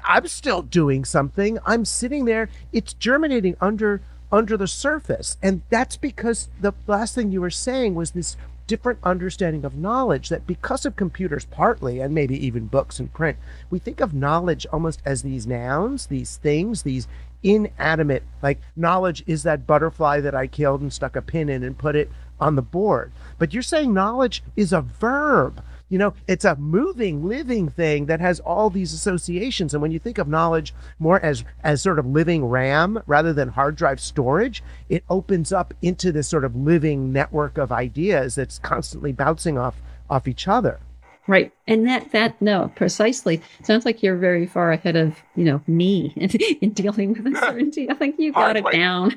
[0.05, 1.59] I'm still doing something.
[1.65, 2.49] I'm sitting there.
[2.71, 7.95] It's germinating under under the surface, and that's because the last thing you were saying
[7.95, 12.99] was this different understanding of knowledge that because of computers partly and maybe even books
[12.99, 13.35] and print
[13.71, 17.07] we think of knowledge almost as these nouns these things these
[17.43, 18.23] inanimate.
[18.41, 21.95] Like knowledge is that butterfly that i killed and stuck a pin in and put
[21.95, 23.11] it on the board.
[23.37, 25.63] But you're saying knowledge is a verb.
[25.89, 29.73] You know it's a moving living thing that has all these associations.
[29.73, 33.49] And when you think of knowledge more as as sort of living ram rather than
[33.49, 38.59] hard drive storage it opens up into this sort of living network of ideas that's
[38.59, 40.79] constantly bouncing off off each other.
[41.27, 41.51] Right.
[41.69, 43.39] And that, that, no, precisely.
[43.61, 47.87] Sounds like you're very far ahead of, you know, me in, in dealing with uncertainty.
[47.87, 49.15] I think you got it down.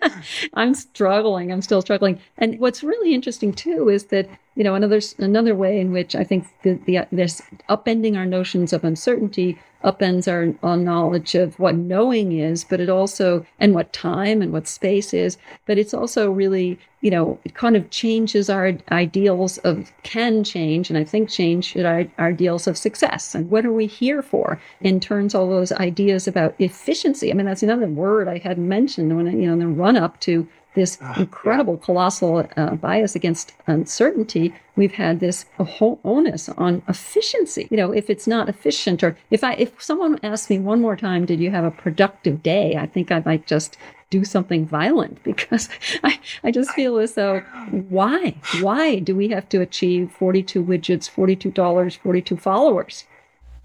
[0.54, 1.52] I'm struggling.
[1.52, 2.18] I'm still struggling.
[2.38, 6.24] And what's really interesting too is that, you know, another, another way in which I
[6.24, 11.74] think the, the, this upending our notions of uncertainty upends our, our knowledge of what
[11.74, 16.30] knowing is, but it also, and what time and what space is, but it's also
[16.30, 21.30] really, you know, it kind of changes our ideals of can change, and I think
[21.30, 23.34] change should our, our ideals of success.
[23.34, 27.30] And what are we here for, and turns all those ideas about efficiency.
[27.30, 30.20] I mean, that's another word I hadn't mentioned when, you know, in the run up
[30.20, 37.68] to this incredible colossal uh, bias against uncertainty we've had this whole onus on efficiency.
[37.70, 40.96] You know if it's not efficient or if i if someone asks me one more
[40.96, 42.76] time did you have a productive day?
[42.76, 43.76] I think i might just
[44.10, 45.68] do something violent because
[46.04, 47.40] I, I just feel as though
[47.88, 53.04] why why do we have to achieve 42 widgets $42 42 followers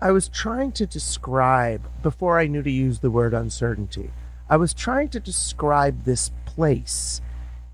[0.02, 4.12] I was trying to describe, before I knew to use the word uncertainty,
[4.50, 7.22] I was trying to describe this place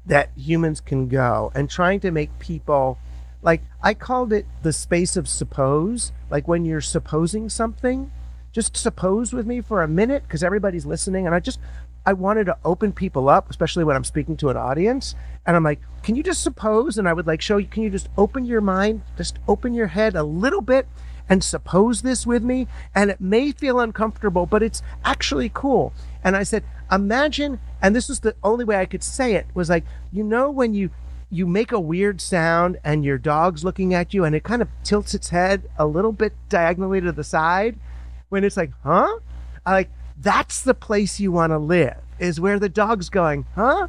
[0.06, 3.00] that humans can go and trying to make people,
[3.42, 8.12] like, I called it the space of suppose, like when you're supposing something.
[8.52, 11.26] Just suppose with me for a minute because everybody's listening.
[11.26, 11.60] And I just,
[12.06, 15.16] I wanted to open people up, especially when I'm speaking to an audience.
[15.46, 16.98] And I'm like, can you just suppose?
[16.98, 19.88] And I would like show you, can you just open your mind, just open your
[19.88, 20.88] head a little bit
[21.30, 22.68] and suppose this with me.
[22.96, 25.94] And it may feel uncomfortable, but it's actually cool.
[26.24, 29.70] And I said, imagine, and this was the only way I could say it was
[29.70, 30.90] like, you know, when you,
[31.30, 34.68] you make a weird sound and your dog's looking at you and it kind of
[34.84, 37.78] tilts its head a little bit diagonally to the side
[38.30, 39.20] when it's like, huh?
[39.66, 39.90] I like,
[40.22, 43.88] that's the place you want to live is where the dog's going, huh?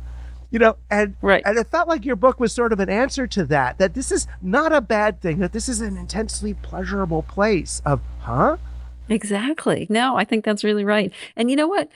[0.51, 1.43] You know, and Right.
[1.47, 4.13] and it felt like your book was sort of an answer to that, that this
[4.13, 8.57] is not a bad thing, that this is an intensely pleasurable place of, huh?
[9.09, 9.87] Exactly.
[9.91, 11.13] No, I think that's really right.
[11.37, 11.89] And you know what?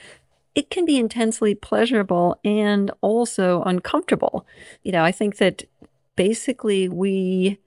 [0.54, 4.46] It can be intensely pleasurable and also uncomfortable.
[4.82, 5.64] You know, I think that
[6.16, 7.58] basically we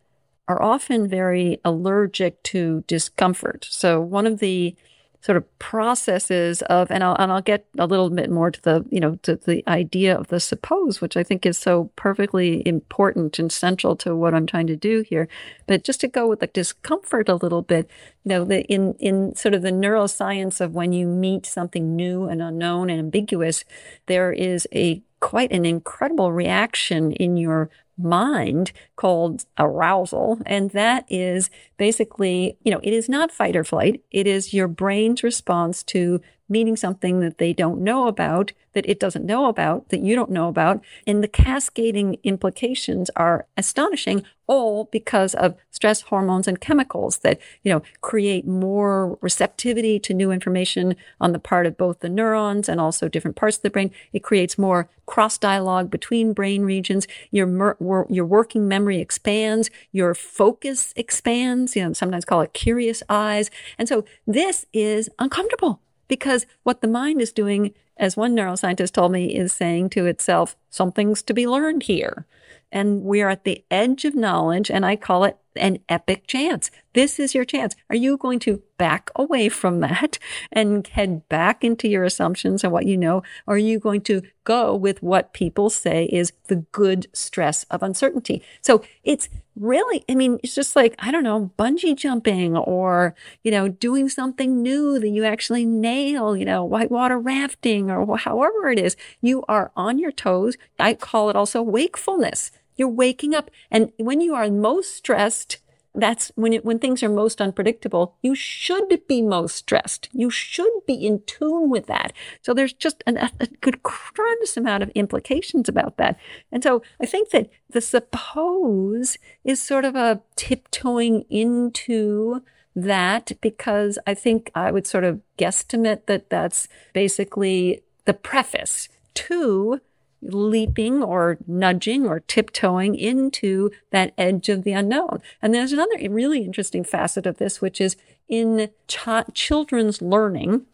[0.47, 3.67] are often very allergic to discomfort.
[3.69, 4.75] So one of the
[5.21, 8.85] sort of processes of and I'll and I'll get a little bit more to the
[8.89, 13.37] you know to the idea of the suppose which I think is so perfectly important
[13.37, 15.27] and central to what I'm trying to do here.
[15.67, 17.89] But just to go with the discomfort a little bit
[18.23, 22.25] you know the in in sort of the neuroscience of when you meet something new
[22.25, 23.65] and unknown and ambiguous
[24.05, 30.39] there is a quite an incredible reaction in your mind called arousal.
[30.45, 34.01] And that is basically, you know, it is not fight or flight.
[34.11, 38.99] It is your brain's response to meeting something that they don't know about, that it
[38.99, 40.83] doesn't know about, that you don't know about.
[41.07, 47.71] And the cascading implications are astonishing, all because of stress hormones and chemicals that, you
[47.71, 52.81] know, create more receptivity to new information on the part of both the neurons and
[52.81, 53.91] also different parts of the brain.
[54.11, 57.07] It creates more cross dialogue between brain regions.
[57.29, 57.77] Your, mer-
[58.09, 63.51] your working memory expands, your focus expands, you know, sometimes call it curious eyes.
[63.77, 65.79] And so this is uncomfortable
[66.09, 70.57] because what the mind is doing, as one neuroscientist told me, is saying to itself,
[70.69, 72.25] something's to be learned here.
[72.71, 76.69] And we are at the edge of knowledge, and I call it an epic chance.
[76.93, 77.75] This is your chance.
[77.89, 80.19] Are you going to back away from that
[80.51, 83.23] and head back into your assumptions and what you know?
[83.47, 87.83] Or are you going to go with what people say is the good stress of
[87.83, 88.41] uncertainty?
[88.61, 89.29] So it's
[89.59, 94.09] really, I mean, it's just like, I don't know, bungee jumping or, you know, doing
[94.09, 98.95] something new that you actually nail, you know, whitewater rafting or however it is.
[99.21, 100.55] You are on your toes.
[100.79, 102.51] I call it also wakefulness.
[102.75, 103.51] You're waking up.
[103.69, 105.57] And when you are most stressed,
[105.95, 110.09] that's when it, when things are most unpredictable, you should be most stressed.
[110.11, 112.13] You should be in tune with that.
[112.41, 113.31] So there's just an, a,
[113.61, 113.79] good
[114.13, 116.17] tremendous amount of implications about that.
[116.51, 122.43] And so I think that the suppose is sort of a tiptoeing into
[122.75, 129.81] that because I think I would sort of guesstimate that that's basically the preface to
[130.21, 135.21] leaping or nudging or tiptoeing into that edge of the unknown.
[135.41, 137.95] And there's another really interesting facet of this, which is
[138.27, 140.65] in ch- children's learning.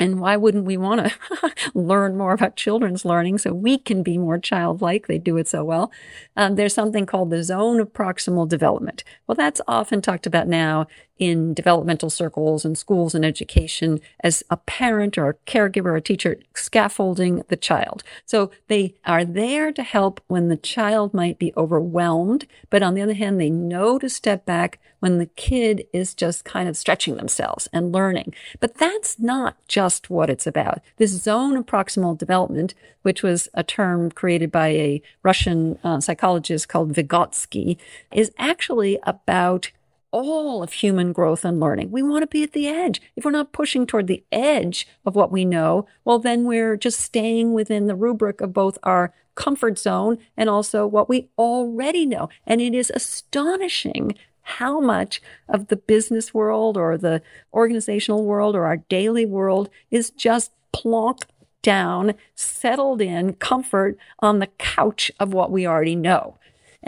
[0.00, 4.16] And why wouldn't we want to learn more about children's learning so we can be
[4.16, 5.08] more childlike?
[5.08, 5.90] They do it so well.
[6.36, 9.02] Um, there's something called the zone of proximal development.
[9.26, 10.86] Well, that's often talked about now
[11.18, 16.00] in developmental circles and schools and education as a parent or a caregiver or a
[16.00, 18.02] teacher scaffolding the child.
[18.26, 23.02] So they are there to help when the child might be overwhelmed, but on the
[23.02, 27.16] other hand, they know to step back when the kid is just kind of stretching
[27.16, 28.34] themselves and learning.
[28.60, 30.80] But that's not just what it's about.
[30.96, 36.68] This zone of proximal development, which was a term created by a Russian uh, psychologist
[36.68, 37.76] called Vygotsky,
[38.12, 39.70] is actually about
[40.10, 41.90] all of human growth and learning.
[41.90, 43.00] We want to be at the edge.
[43.16, 47.00] If we're not pushing toward the edge of what we know, well, then we're just
[47.00, 52.28] staying within the rubric of both our comfort zone and also what we already know.
[52.46, 58.64] And it is astonishing how much of the business world or the organizational world or
[58.64, 61.26] our daily world is just plonk
[61.62, 66.38] down, settled in comfort on the couch of what we already know.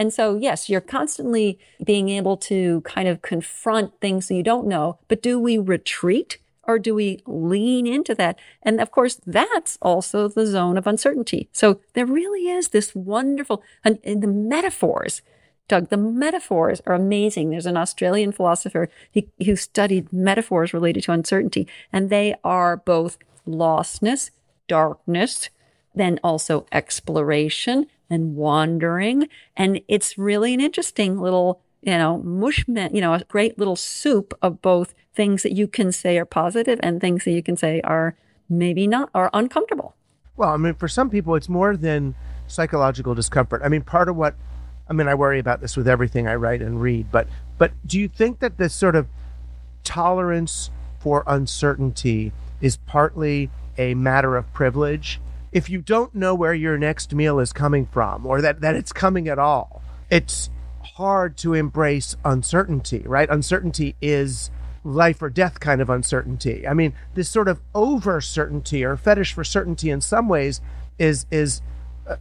[0.01, 4.65] And so, yes, you're constantly being able to kind of confront things that you don't
[4.65, 8.39] know, but do we retreat or do we lean into that?
[8.63, 11.49] And of course, that's also the zone of uncertainty.
[11.51, 15.21] So there really is this wonderful, and, and the metaphors,
[15.67, 17.51] Doug, the metaphors are amazing.
[17.51, 23.19] There's an Australian philosopher who, who studied metaphors related to uncertainty, and they are both
[23.47, 24.31] lostness,
[24.67, 25.51] darkness,
[25.93, 29.27] then also exploration, and wandering.
[29.57, 34.37] And it's really an interesting little, you know, mushment, you know, a great little soup
[34.41, 37.81] of both things that you can say are positive and things that you can say
[37.81, 38.15] are
[38.49, 39.95] maybe not, are uncomfortable.
[40.37, 42.13] Well, I mean, for some people, it's more than
[42.47, 43.61] psychological discomfort.
[43.63, 44.35] I mean, part of what,
[44.89, 47.97] I mean, I worry about this with everything I write and read, but, but do
[47.97, 49.07] you think that this sort of
[49.83, 55.19] tolerance for uncertainty is partly a matter of privilege
[55.51, 58.93] if you don't know where your next meal is coming from or that, that it's
[58.93, 60.49] coming at all, it's
[60.95, 63.29] hard to embrace uncertainty, right?
[63.29, 64.49] Uncertainty is
[64.83, 66.67] life or death kind of uncertainty.
[66.67, 70.61] I mean, this sort of over certainty or fetish for certainty in some ways
[70.97, 71.61] is is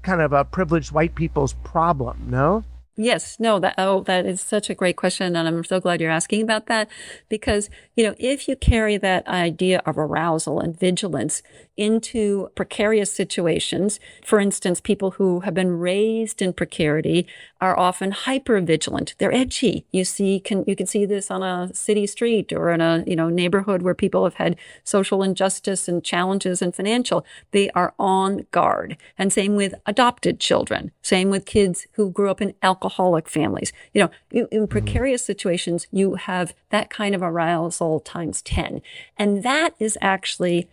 [0.03, 2.65] kind of a privileged white people's problem, no?
[2.97, 6.11] Yes, no, that oh, that is such a great question, and I'm so glad you're
[6.11, 6.89] asking about that
[7.31, 11.43] because you know if you carry that idea of arousal and vigilance
[11.81, 17.27] into precarious situations, for instance, people who have been raised in precarity
[17.61, 19.15] are often hyper vigilant.
[19.19, 19.87] They're edgy.
[19.91, 23.17] You see, can you can see this on a city street or in a you
[23.17, 27.25] know neighborhood where people have had social injustice and challenges and financial.
[27.53, 30.93] They are on guard, and same with adopted children.
[31.03, 33.73] Same with kids who grew up in alcoholic families.
[33.95, 38.83] You know, in, in precarious situations, you have that kind of arousal times 10.
[39.17, 40.69] And that is actually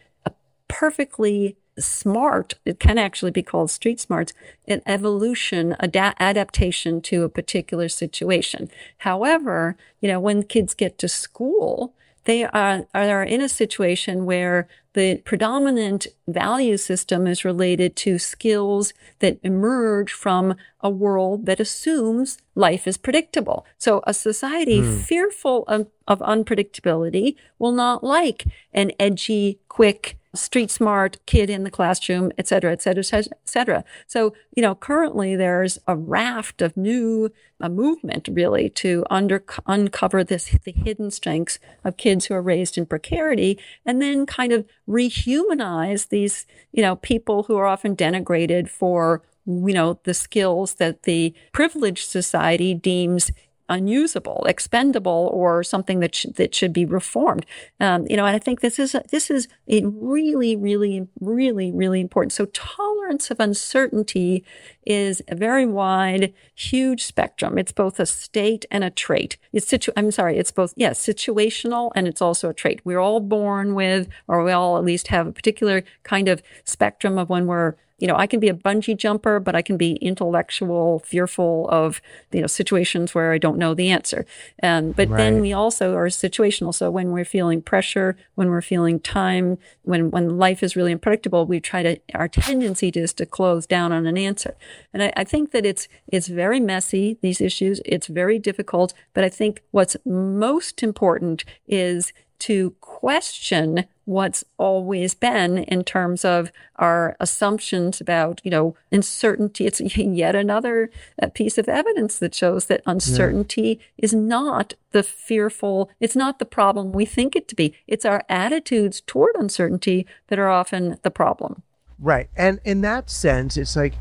[0.68, 4.34] perfectly smart, it can actually be called street smarts,
[4.68, 8.70] an evolution, ad- adaptation to a particular situation.
[8.99, 11.93] However, you know, when kids get to school,
[12.26, 18.93] they are, are in a situation where the predominant value system is related to skills
[19.20, 23.65] that emerge from a world that assumes life is predictable.
[23.78, 25.01] So a society mm.
[25.01, 31.71] fearful of, of unpredictability will not like an edgy, quick, street smart kid in the
[31.71, 33.84] classroom, et cetera, et cetera, et cetera.
[34.07, 40.23] So, you know, currently there's a raft of new a movement really to under, uncover
[40.23, 44.65] this, the hidden strengths of kids who are raised in precarity and then kind of
[44.88, 51.03] rehumanize these, you know, people who are often denigrated for, you know, the skills that
[51.03, 53.32] the privileged society deems
[53.70, 57.45] unusable, expendable, or something that sh- that should be reformed.
[57.80, 62.01] Um, you know, and I think this is this is a really, really, really, really
[62.01, 62.34] important.
[62.34, 64.43] So tolerance of uncertainty
[64.86, 67.57] is a very wide, huge spectrum.
[67.57, 69.38] It's both a state and a trait.
[69.51, 72.82] It's situ- I'm sorry, it's both yes, situational and it's also a trait.
[72.86, 77.18] We're all born with, or we all at least have a particular kind of spectrum
[77.18, 79.93] of when we're you know, I can be a bungee jumper, but I can be
[79.93, 84.25] intellectual, fearful of, you know, situations where I don't know the answer.
[84.61, 85.17] Um, but right.
[85.17, 86.73] then we also are situational.
[86.73, 91.47] So when we're feeling pressure, when we're feeling time, when, when life is really unpredictable,
[91.47, 94.55] we try to, our tendency is to close down on an answer.
[94.93, 97.81] And I, I think that it's, it's very messy, these issues.
[97.83, 98.93] It's very difficult.
[99.15, 106.49] But I think what's most important is to question what's always been in terms of
[106.77, 109.65] our assumptions about, you know, uncertainty.
[109.65, 110.89] It's yet another
[111.21, 114.05] uh, piece of evidence that shows that uncertainty yeah.
[114.05, 117.73] is not the fearful, it's not the problem we think it to be.
[117.85, 121.63] It's our attitudes toward uncertainty that are often the problem.
[121.99, 122.29] Right.
[122.38, 123.95] And in that sense, it's like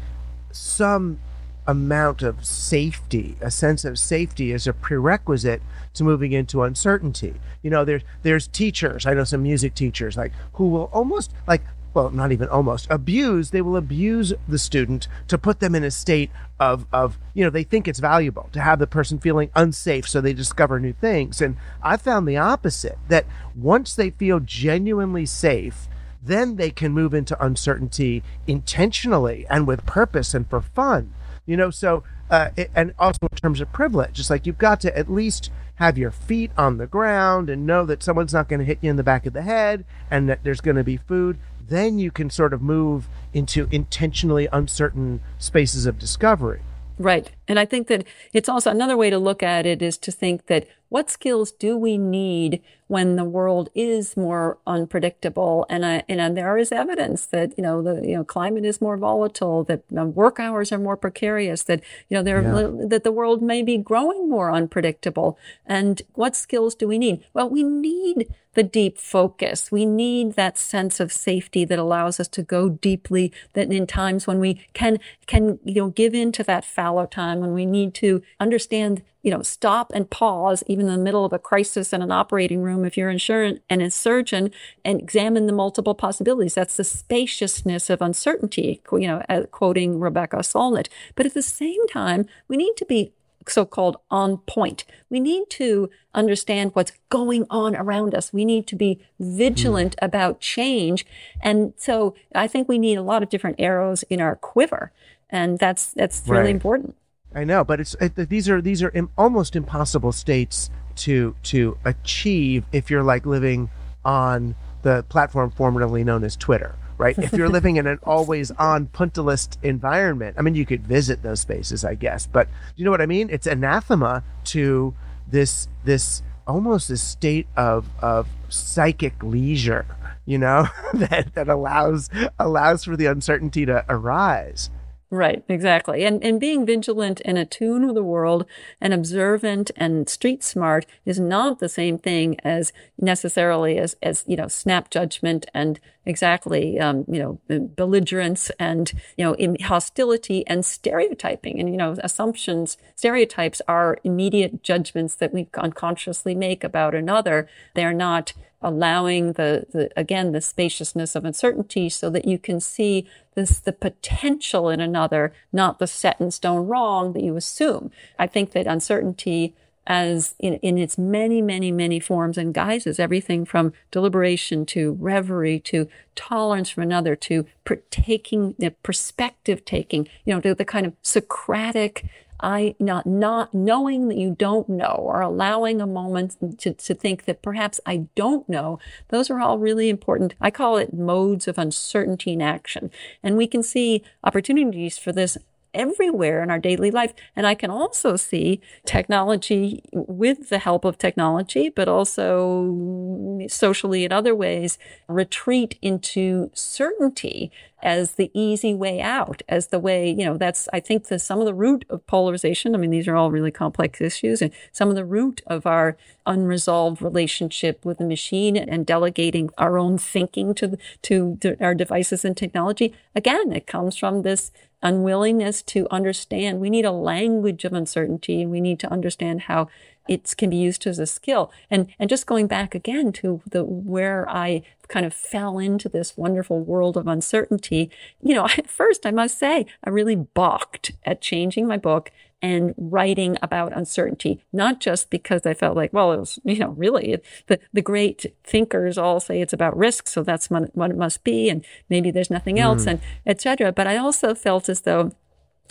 [0.53, 1.19] some
[1.67, 5.63] amount of safety, a sense of safety is a prerequisite
[5.95, 7.35] to moving into uncertainty.
[7.63, 11.63] You know, there's there's teachers, I know some music teachers like who will almost like
[11.97, 15.91] well, not even almost abuse, they will abuse the student to put them in a
[15.91, 20.07] state of of, you know, they think it's valuable to have the person feeling unsafe
[20.07, 21.41] so they discover new things.
[21.41, 25.89] And I found the opposite that once they feel genuinely safe,
[26.23, 31.15] then they can move into uncertainty intentionally and with purpose and for fun.
[31.47, 34.81] You know, so uh, it, and also in terms of privilege, just like you've got
[34.81, 38.61] to at least have your feet on the ground and know that someone's not going
[38.61, 40.97] to hit you in the back of the head and that there's going to be
[40.97, 41.39] food.
[41.69, 46.63] Then you can sort of move into intentionally uncertain spaces of discovery.
[46.99, 47.31] Right.
[47.47, 50.47] And I think that it's also another way to look at it is to think
[50.47, 55.67] that what skills do we need when the world is more unpredictable?
[55.69, 58.97] And I, and there is evidence that, you know, the, you know, climate is more
[58.97, 62.87] volatile, that work hours are more precarious, that, you know, there, yeah.
[62.89, 65.37] that the world may be growing more unpredictable.
[65.67, 67.25] And what skills do we need?
[67.35, 69.71] Well, we need the deep focus.
[69.71, 74.27] We need that sense of safety that allows us to go deeply, that in times
[74.27, 77.95] when we can, can, you know, give in to that fallow time, when we need
[77.95, 82.01] to understand you know, stop and pause even in the middle of a crisis in
[82.01, 84.53] an operating room if you're insurance and a surgeon
[84.85, 86.55] and examine the multiple possibilities.
[86.55, 90.87] That's the spaciousness of uncertainty, you know, uh, quoting Rebecca Solnit.
[91.17, 93.15] But at the same time, we need to be
[93.49, 94.85] so-called on point.
[95.11, 98.33] We need to understand what's going on around us.
[98.33, 100.07] We need to be vigilant mm.
[100.07, 101.07] about change.
[101.41, 104.93] And so I think we need a lot of different arrows in our quiver.
[105.31, 106.51] And that's, that's really right.
[106.51, 106.95] important.
[107.35, 111.77] I know, but it's it, these are these are Im- almost impossible states to to
[111.85, 113.69] achieve if you're like living
[114.07, 117.17] on the platform formerly known as Twitter, right?
[117.19, 121.41] if you're living in an always on puntalist environment, I mean, you could visit those
[121.41, 123.29] spaces, I guess, but you know what I mean?
[123.31, 124.95] It's anathema to
[125.29, 129.87] this this almost this state of of psychic leisure,
[130.25, 134.71] you know, that that allows allows for the uncertainty to arise.
[135.09, 136.05] Right, exactly.
[136.05, 138.45] And and being vigilant and attuned with the world
[138.81, 144.37] and observant and street smart is not the same thing as necessarily as as you
[144.37, 147.41] know snap judgment and exactly um, you know
[147.77, 155.15] belligerence and you know hostility and stereotyping and you know assumptions stereotypes are immediate judgments
[155.15, 157.49] that we unconsciously make about another.
[157.75, 158.33] They're not
[158.63, 163.73] allowing the, the again the spaciousness of uncertainty so that you can see this the
[163.73, 167.91] potential in another not the set in stone wrong that you assume.
[168.19, 169.55] I think that uncertainty
[169.87, 175.61] as in, in its many many many forms and guises everything from deliberation to reverie
[175.61, 180.87] to tolerance from another to per- taking the perspective taking you know to the kind
[180.87, 182.05] of socratic
[182.41, 187.25] I not not knowing that you don't know or allowing a moment to, to think
[187.25, 188.79] that perhaps I don't know,
[189.09, 190.35] those are all really important.
[190.41, 192.91] I call it modes of uncertainty in action.
[193.23, 195.39] And we can see opportunities for this
[195.77, 197.15] everywhere in our daily life.
[197.37, 204.13] And I can also see technology with the help of technology, but also socially in
[204.13, 207.53] other ways, retreat into certainty
[207.83, 211.41] as the easy way out, as the way, you know, that's, I think, the, some
[211.41, 212.75] of the root of polarization.
[212.75, 215.97] I mean, these are all really complex issues and some of the root of our
[216.25, 222.25] unresolved relationship with the machine and delegating our own thinking to, to, to our devices
[222.25, 222.95] and technology.
[223.15, 224.51] Again, it comes from this
[224.83, 226.61] unwillingness to understand.
[226.61, 228.43] We need a language of uncertainty.
[228.43, 229.69] And we need to understand how
[230.09, 231.51] it can be used as a skill.
[231.71, 236.17] And, and just going back again to the, where I kind of fell into this
[236.17, 237.91] wonderful world of uncertainty,
[238.23, 242.11] you know, at first I must say, I really balked at changing my book
[242.43, 246.71] and writing about uncertainty, not just because I felt like, well, it was, you know,
[246.71, 250.07] really the, the great thinkers all say it's about risk.
[250.07, 251.49] So that's what it must be.
[251.49, 252.93] And maybe there's nothing else mm.
[252.93, 253.73] and etc.
[253.73, 255.13] But I also felt as though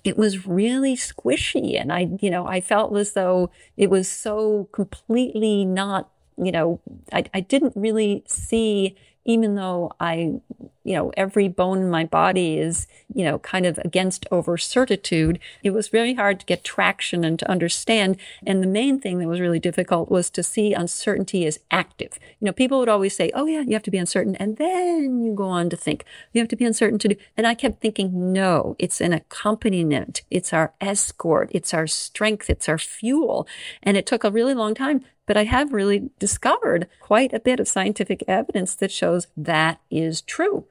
[0.04, 1.80] it was really squishy.
[1.80, 6.80] And I, you know, I felt as though it was so completely not, you know,
[7.14, 8.96] I, I didn't really see
[9.26, 10.40] even though I,
[10.84, 15.40] you know, every bone in my body is, you know, kind of against over certitude,
[15.64, 18.18] it was very hard to get traction and to understand.
[18.46, 22.20] And the main thing that was really difficult was to see uncertainty as active.
[22.40, 24.36] You know, people would always say, oh, yeah, you have to be uncertain.
[24.36, 27.16] And then you go on to think, you have to be uncertain to do.
[27.36, 30.22] And I kept thinking, no, it's an accompaniment.
[30.30, 31.50] It's our escort.
[31.52, 32.48] It's our strength.
[32.48, 33.48] It's our fuel.
[33.82, 37.60] And it took a really long time but I have really discovered quite a bit
[37.60, 40.66] of scientific evidence that shows that is true.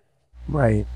[0.49, 0.87] Right.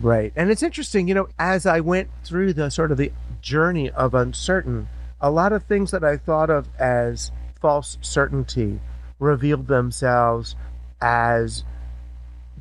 [0.00, 0.32] Right.
[0.36, 4.14] And it's interesting, you know, as I went through the sort of the journey of
[4.14, 4.88] uncertain,
[5.20, 7.30] a lot of things that I thought of as
[7.60, 8.80] false certainty
[9.18, 10.56] revealed themselves
[11.00, 11.64] as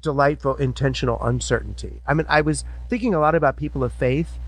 [0.01, 2.01] delightful intentional uncertainty.
[2.07, 4.39] I mean, I was thinking a lot about people of faith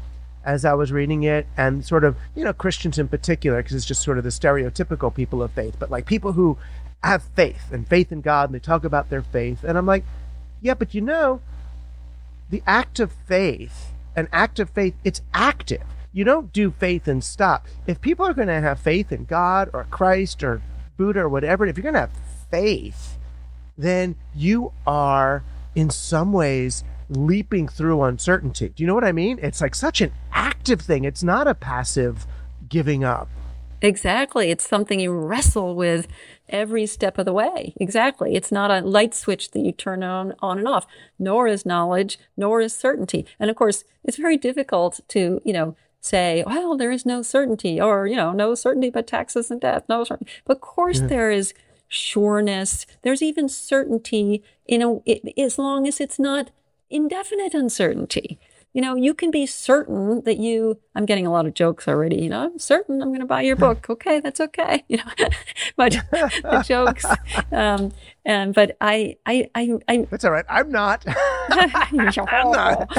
[0.43, 3.85] as I was reading it, and sort of, you know, Christians in particular, because it's
[3.85, 6.57] just sort of the stereotypical people of faith, but like people who
[7.03, 9.63] have faith and faith in God and they talk about their faith.
[9.63, 10.03] And I'm like,
[10.61, 11.41] yeah, but you know,
[12.49, 15.83] the act of faith, an act of faith, it's active.
[16.13, 17.65] You don't do faith and stop.
[17.87, 20.61] If people are going to have faith in God or Christ or
[20.97, 22.11] Buddha or whatever, if you're going to have
[22.49, 23.17] faith,
[23.77, 28.70] then you are in some ways leaping through uncertainty.
[28.70, 29.39] Do you know what I mean?
[29.41, 31.03] It's like such an active thing.
[31.03, 32.26] It's not a passive
[32.70, 33.28] giving up.
[33.82, 34.51] Exactly.
[34.51, 36.07] It's something you wrestle with
[36.47, 37.74] every step of the way.
[37.78, 38.36] Exactly.
[38.36, 40.86] It's not a light switch that you turn on, on and off,
[41.18, 43.26] nor is knowledge, nor is certainty.
[43.39, 47.82] And of course, it's very difficult to, you know, say, well, there is no certainty
[47.82, 49.84] or, you know, no certainty but taxes and death.
[49.89, 50.32] No certainty.
[50.45, 51.07] But of course mm-hmm.
[51.07, 51.53] there is
[51.88, 52.86] sureness.
[53.01, 56.51] There's even certainty, you know, it, as long as it's not
[56.91, 58.39] indefinite uncertainty.
[58.73, 62.21] You know, you can be certain that you, I'm getting a lot of jokes already,
[62.21, 63.89] you know, I'm certain I'm going to buy your book.
[63.89, 64.85] Okay, that's okay.
[64.91, 65.27] You know,
[65.75, 67.05] but the jokes,
[67.51, 67.91] um,
[68.25, 70.45] and, but I, I, I, I that's all right.
[70.49, 71.03] I'm not.
[71.49, 72.89] I'm not.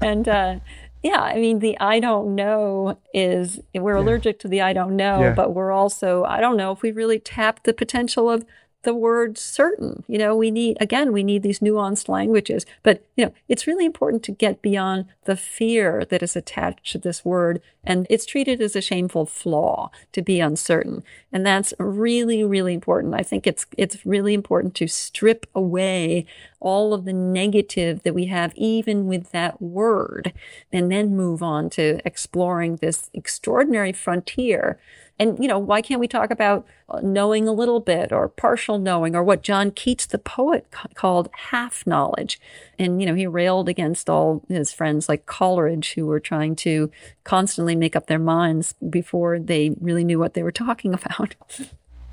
[0.00, 0.60] and, uh,
[1.02, 4.02] yeah, I mean, the I don't know is we're yeah.
[4.02, 5.34] allergic to the I don't know, yeah.
[5.34, 8.44] but we're also, I don't know if we really tap the potential of
[8.82, 10.04] the word certain.
[10.08, 13.84] You know, we need, again, we need these nuanced languages, but, you know, it's really
[13.84, 17.60] important to get beyond the fear that is attached to this word.
[17.84, 21.02] And it's treated as a shameful flaw to be uncertain.
[21.32, 23.14] And that's really, really important.
[23.14, 26.26] I think it's, it's really important to strip away
[26.58, 30.32] all of the negative that we have, even with that word,
[30.72, 34.78] and then move on to exploring this extraordinary frontier
[35.20, 36.66] and, you know, why can't we talk about
[37.02, 41.86] knowing a little bit or partial knowing or what John Keats, the poet, called half
[41.86, 42.40] knowledge?
[42.78, 46.90] And, you know, he railed against all his friends like Coleridge who were trying to
[47.22, 51.36] constantly make up their minds before they really knew what they were talking about.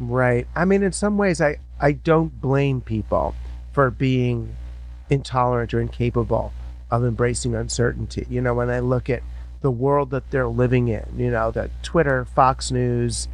[0.02, 0.46] right.
[0.54, 3.36] I mean, in some ways, I, I don't blame people
[3.72, 4.54] for being
[5.10, 6.52] intolerant or incapable
[6.92, 8.28] of embracing uncertainty.
[8.30, 9.24] You know, when I look at
[9.62, 13.28] the world that they're living in, you know, the Twitter, Fox News,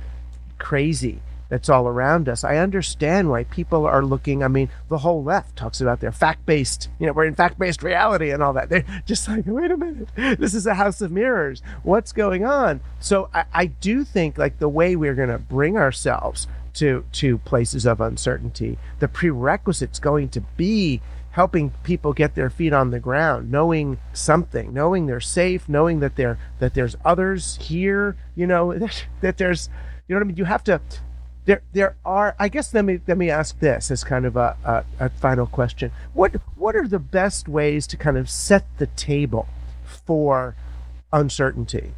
[0.58, 1.22] crazy
[1.54, 2.44] that's all around us.
[2.44, 4.44] I understand why people are looking.
[4.44, 7.60] I mean, the whole left talks about their fact based, you know, we're in fact
[7.60, 8.70] based reality and all that.
[8.70, 11.62] They're just like, wait a minute, this is a house of mirrors.
[11.84, 12.82] What's going on?
[13.00, 17.38] So I, I do think like the way we're going to bring ourselves to to
[17.38, 21.02] places of uncertainty, the prerequisite's going to be
[21.34, 26.16] helping people get their feet on the ground, knowing something, knowing they're safe, knowing that
[26.16, 29.70] that there's others here, you know, that, that there's
[30.08, 30.38] you know what I mean?
[30.38, 30.80] You have to
[31.46, 34.56] there there are I guess let me let me ask this as kind of a,
[34.64, 35.92] a, a final question.
[36.14, 39.48] What what are the best ways to kind of set the table
[39.84, 40.56] for
[41.12, 41.94] uncertainty?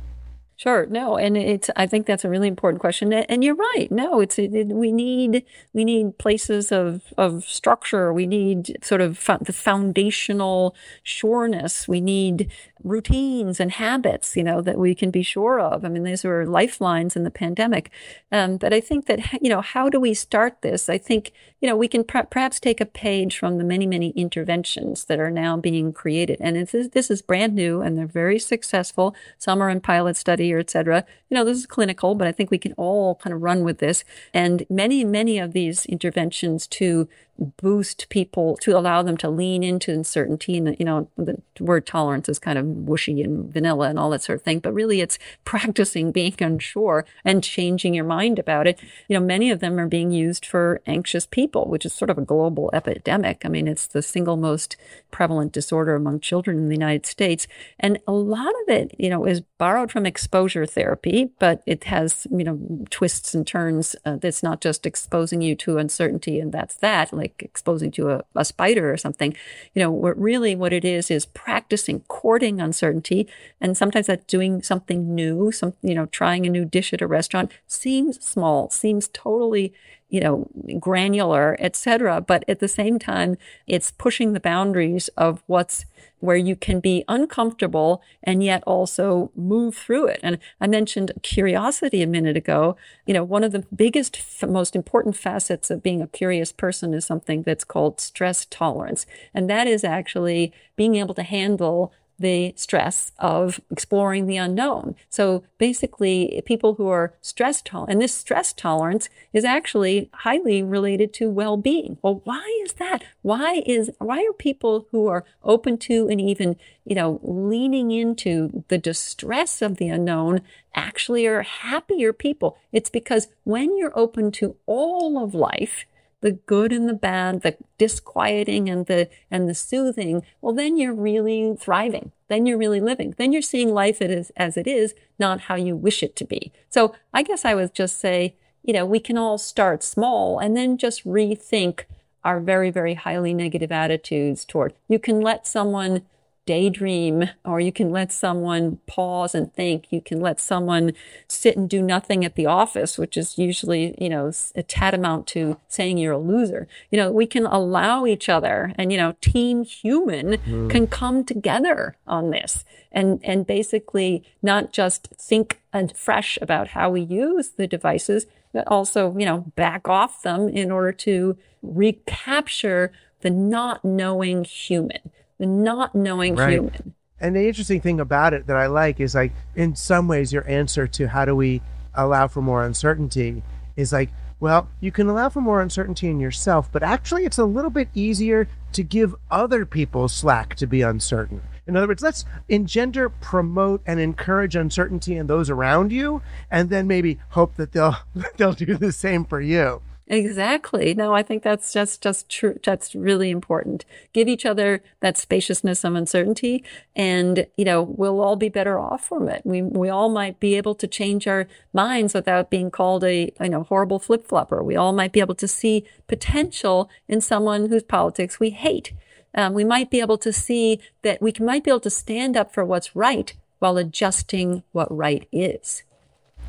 [0.58, 0.86] Sure.
[0.86, 1.70] No, and it's.
[1.76, 3.90] I think that's a really important question, and you're right.
[3.92, 4.40] No, it's.
[4.40, 5.44] It, we need
[5.74, 8.14] we need places of of structure.
[8.14, 11.90] We need sort of the foundational sureness.
[11.90, 12.50] We need
[12.86, 15.84] routines and habits, you know, that we can be sure of.
[15.84, 17.90] I mean, these were lifelines in the pandemic.
[18.32, 20.88] Um, but I think that you know, how do we start this?
[20.88, 25.06] I think you know we can perhaps take a page from the many many interventions
[25.06, 29.16] that are now being created, and this this is brand new and they're very successful.
[29.38, 31.06] Some are in pilot study or et cetera.
[31.30, 33.80] You know, this is clinical, but I think we can all kind of run with
[33.80, 34.04] this.
[34.34, 37.08] And many, many of these interventions to
[37.38, 40.58] boost people to allow them to lean into uncertainty.
[40.58, 44.24] And, you know, the word tolerance is kind of whooshy and vanilla and all that
[44.24, 48.80] sort of thing, but really it's practicing being unsure and changing your mind about it.
[49.08, 52.18] You know, many of them are being used for anxious people, which is sort of
[52.18, 53.42] a global epidemic.
[53.46, 54.78] I mean, it's the single most
[55.12, 57.48] prevalent disorder among children in the United States.
[57.80, 62.28] And a lot of it, you know, is borrowed from exposure therapy, but it has,
[62.32, 63.96] you know, twists and turns.
[64.06, 67.12] Uh, that's not just exposing you to uncertainty and that's that.
[67.14, 69.36] Like like exposing to a, a spider or something.
[69.74, 73.28] You know, what really what it is is practicing courting uncertainty.
[73.60, 77.08] And sometimes that's doing something new, some, you know, trying a new dish at a
[77.08, 79.74] restaurant seems small, seems totally
[80.16, 80.48] you know,
[80.80, 82.22] granular, etc.
[82.22, 83.36] But at the same time,
[83.68, 85.86] it's pushing the boundaries of what's
[86.22, 90.22] where you can be uncomfortable and yet also move through it.
[90.24, 92.78] And I mentioned curiosity a minute ago.
[93.06, 97.06] You know, one of the biggest, most important facets of being a curious person is
[97.06, 99.06] something that's called stress tolerance.
[99.34, 104.96] And that is actually being able to handle the stress of exploring the unknown.
[105.10, 111.14] So basically, people who are stress tolerant, and this stress tolerance is actually highly related
[111.16, 111.98] to well-being.
[112.02, 113.04] Well, why is that?
[113.22, 116.56] Why is why are people who are open to and even
[116.86, 120.42] you know leaning into the distress of the unknown
[120.74, 122.58] actually are happier people?
[122.72, 125.86] It's because when you're open to all of life
[126.26, 130.92] the good and the bad, the disquieting and the and the soothing, well then you're
[130.92, 132.12] really thriving.
[132.30, 133.14] Then you're really living.
[133.16, 136.52] Then you're seeing life as, as it is, not how you wish it to be.
[136.68, 140.58] So I guess I would just say, you know, we can all start small and
[140.58, 141.82] then just rethink
[142.24, 144.74] our very, very highly negative attitudes toward.
[144.88, 146.02] You can let someone
[146.46, 149.92] daydream or you can let someone pause and think.
[149.92, 150.94] You can let someone
[151.28, 155.58] sit and do nothing at the office, which is usually, you know, a tantamount to
[155.68, 156.68] saying you're a loser.
[156.92, 160.70] You know, we can allow each other and, you know, team human mm.
[160.70, 165.62] can come together on this and, and basically not just think
[165.94, 170.72] fresh about how we use the devices, but also, you know, back off them in
[170.72, 176.54] order to recapture the not knowing human the not knowing right.
[176.54, 176.96] human.
[177.20, 180.48] And the interesting thing about it that I like is like in some ways your
[180.48, 181.62] answer to how do we
[181.94, 183.42] allow for more uncertainty
[183.76, 184.10] is like,
[184.40, 187.88] well, you can allow for more uncertainty in yourself, but actually it's a little bit
[187.94, 191.42] easier to give other people slack to be uncertain.
[191.68, 196.22] In other words, let's engender, promote, and encourage uncertainty in those around you,
[196.52, 197.98] and then maybe hope that they'll
[198.38, 199.82] they'll do the same for you.
[200.08, 200.94] Exactly.
[200.94, 202.60] No, I think that's just just true.
[202.64, 203.86] That's really important.
[204.14, 206.64] Give each other that spaciousness of uncertainty,
[206.96, 209.42] and you know we'll all be better off from it.
[209.44, 213.50] We we all might be able to change our minds without being called a you
[213.50, 214.62] know horrible flip flopper.
[214.62, 218.94] We all might be able to see potential in someone whose politics we hate.
[219.34, 222.54] Um, we might be able to see that we might be able to stand up
[222.54, 225.82] for what's right while adjusting what right is.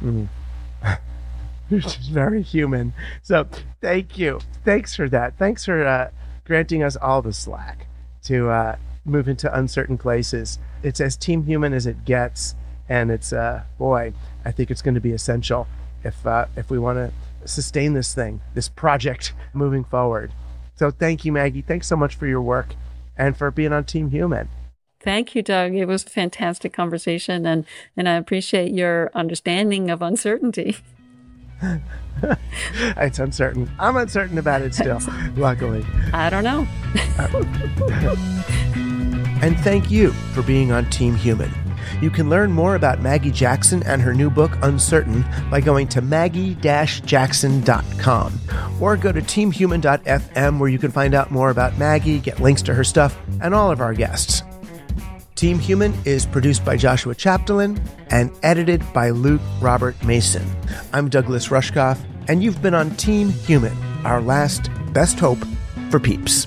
[0.05, 0.29] Mm.
[1.69, 2.93] which is very human.
[3.23, 3.49] So
[3.81, 4.41] thank you.
[4.64, 5.37] Thanks for that.
[5.39, 6.11] Thanks for uh,
[6.45, 7.87] granting us all the slack
[8.25, 10.59] to uh, move into uncertain places.
[10.83, 12.55] It's as team human as it gets,
[12.89, 14.12] and it's uh, boy,
[14.45, 15.67] I think it's going to be essential
[16.05, 20.33] if uh, if we want to sustain this thing, this project moving forward.
[20.75, 21.62] So thank you, Maggie.
[21.62, 22.75] Thanks so much for your work
[23.17, 24.49] and for being on Team Human.
[25.01, 25.75] Thank you, Doug.
[25.75, 27.64] It was a fantastic conversation, and
[27.97, 30.77] and I appreciate your understanding of uncertainty.
[32.97, 33.71] it's uncertain.
[33.79, 35.01] I'm uncertain about it still,
[35.37, 35.85] luckily.
[36.13, 36.67] I don't know.
[39.43, 41.51] and thank you for being on Team Human.
[42.01, 46.03] You can learn more about Maggie Jackson and her new book, Uncertain, by going to
[46.03, 48.41] maggie-jackson.com
[48.81, 52.75] or go to teamhuman.fm where you can find out more about Maggie, get links to
[52.75, 54.43] her stuff, and all of our guests.
[55.37, 57.78] Team Human is produced by Joshua Chapdelaine
[58.09, 60.43] and edited by Luke Robert Mason.
[60.95, 63.76] I'm Douglas Rushkoff, and you've been on Team Human,
[64.07, 65.45] our last best hope
[65.91, 66.47] for peeps.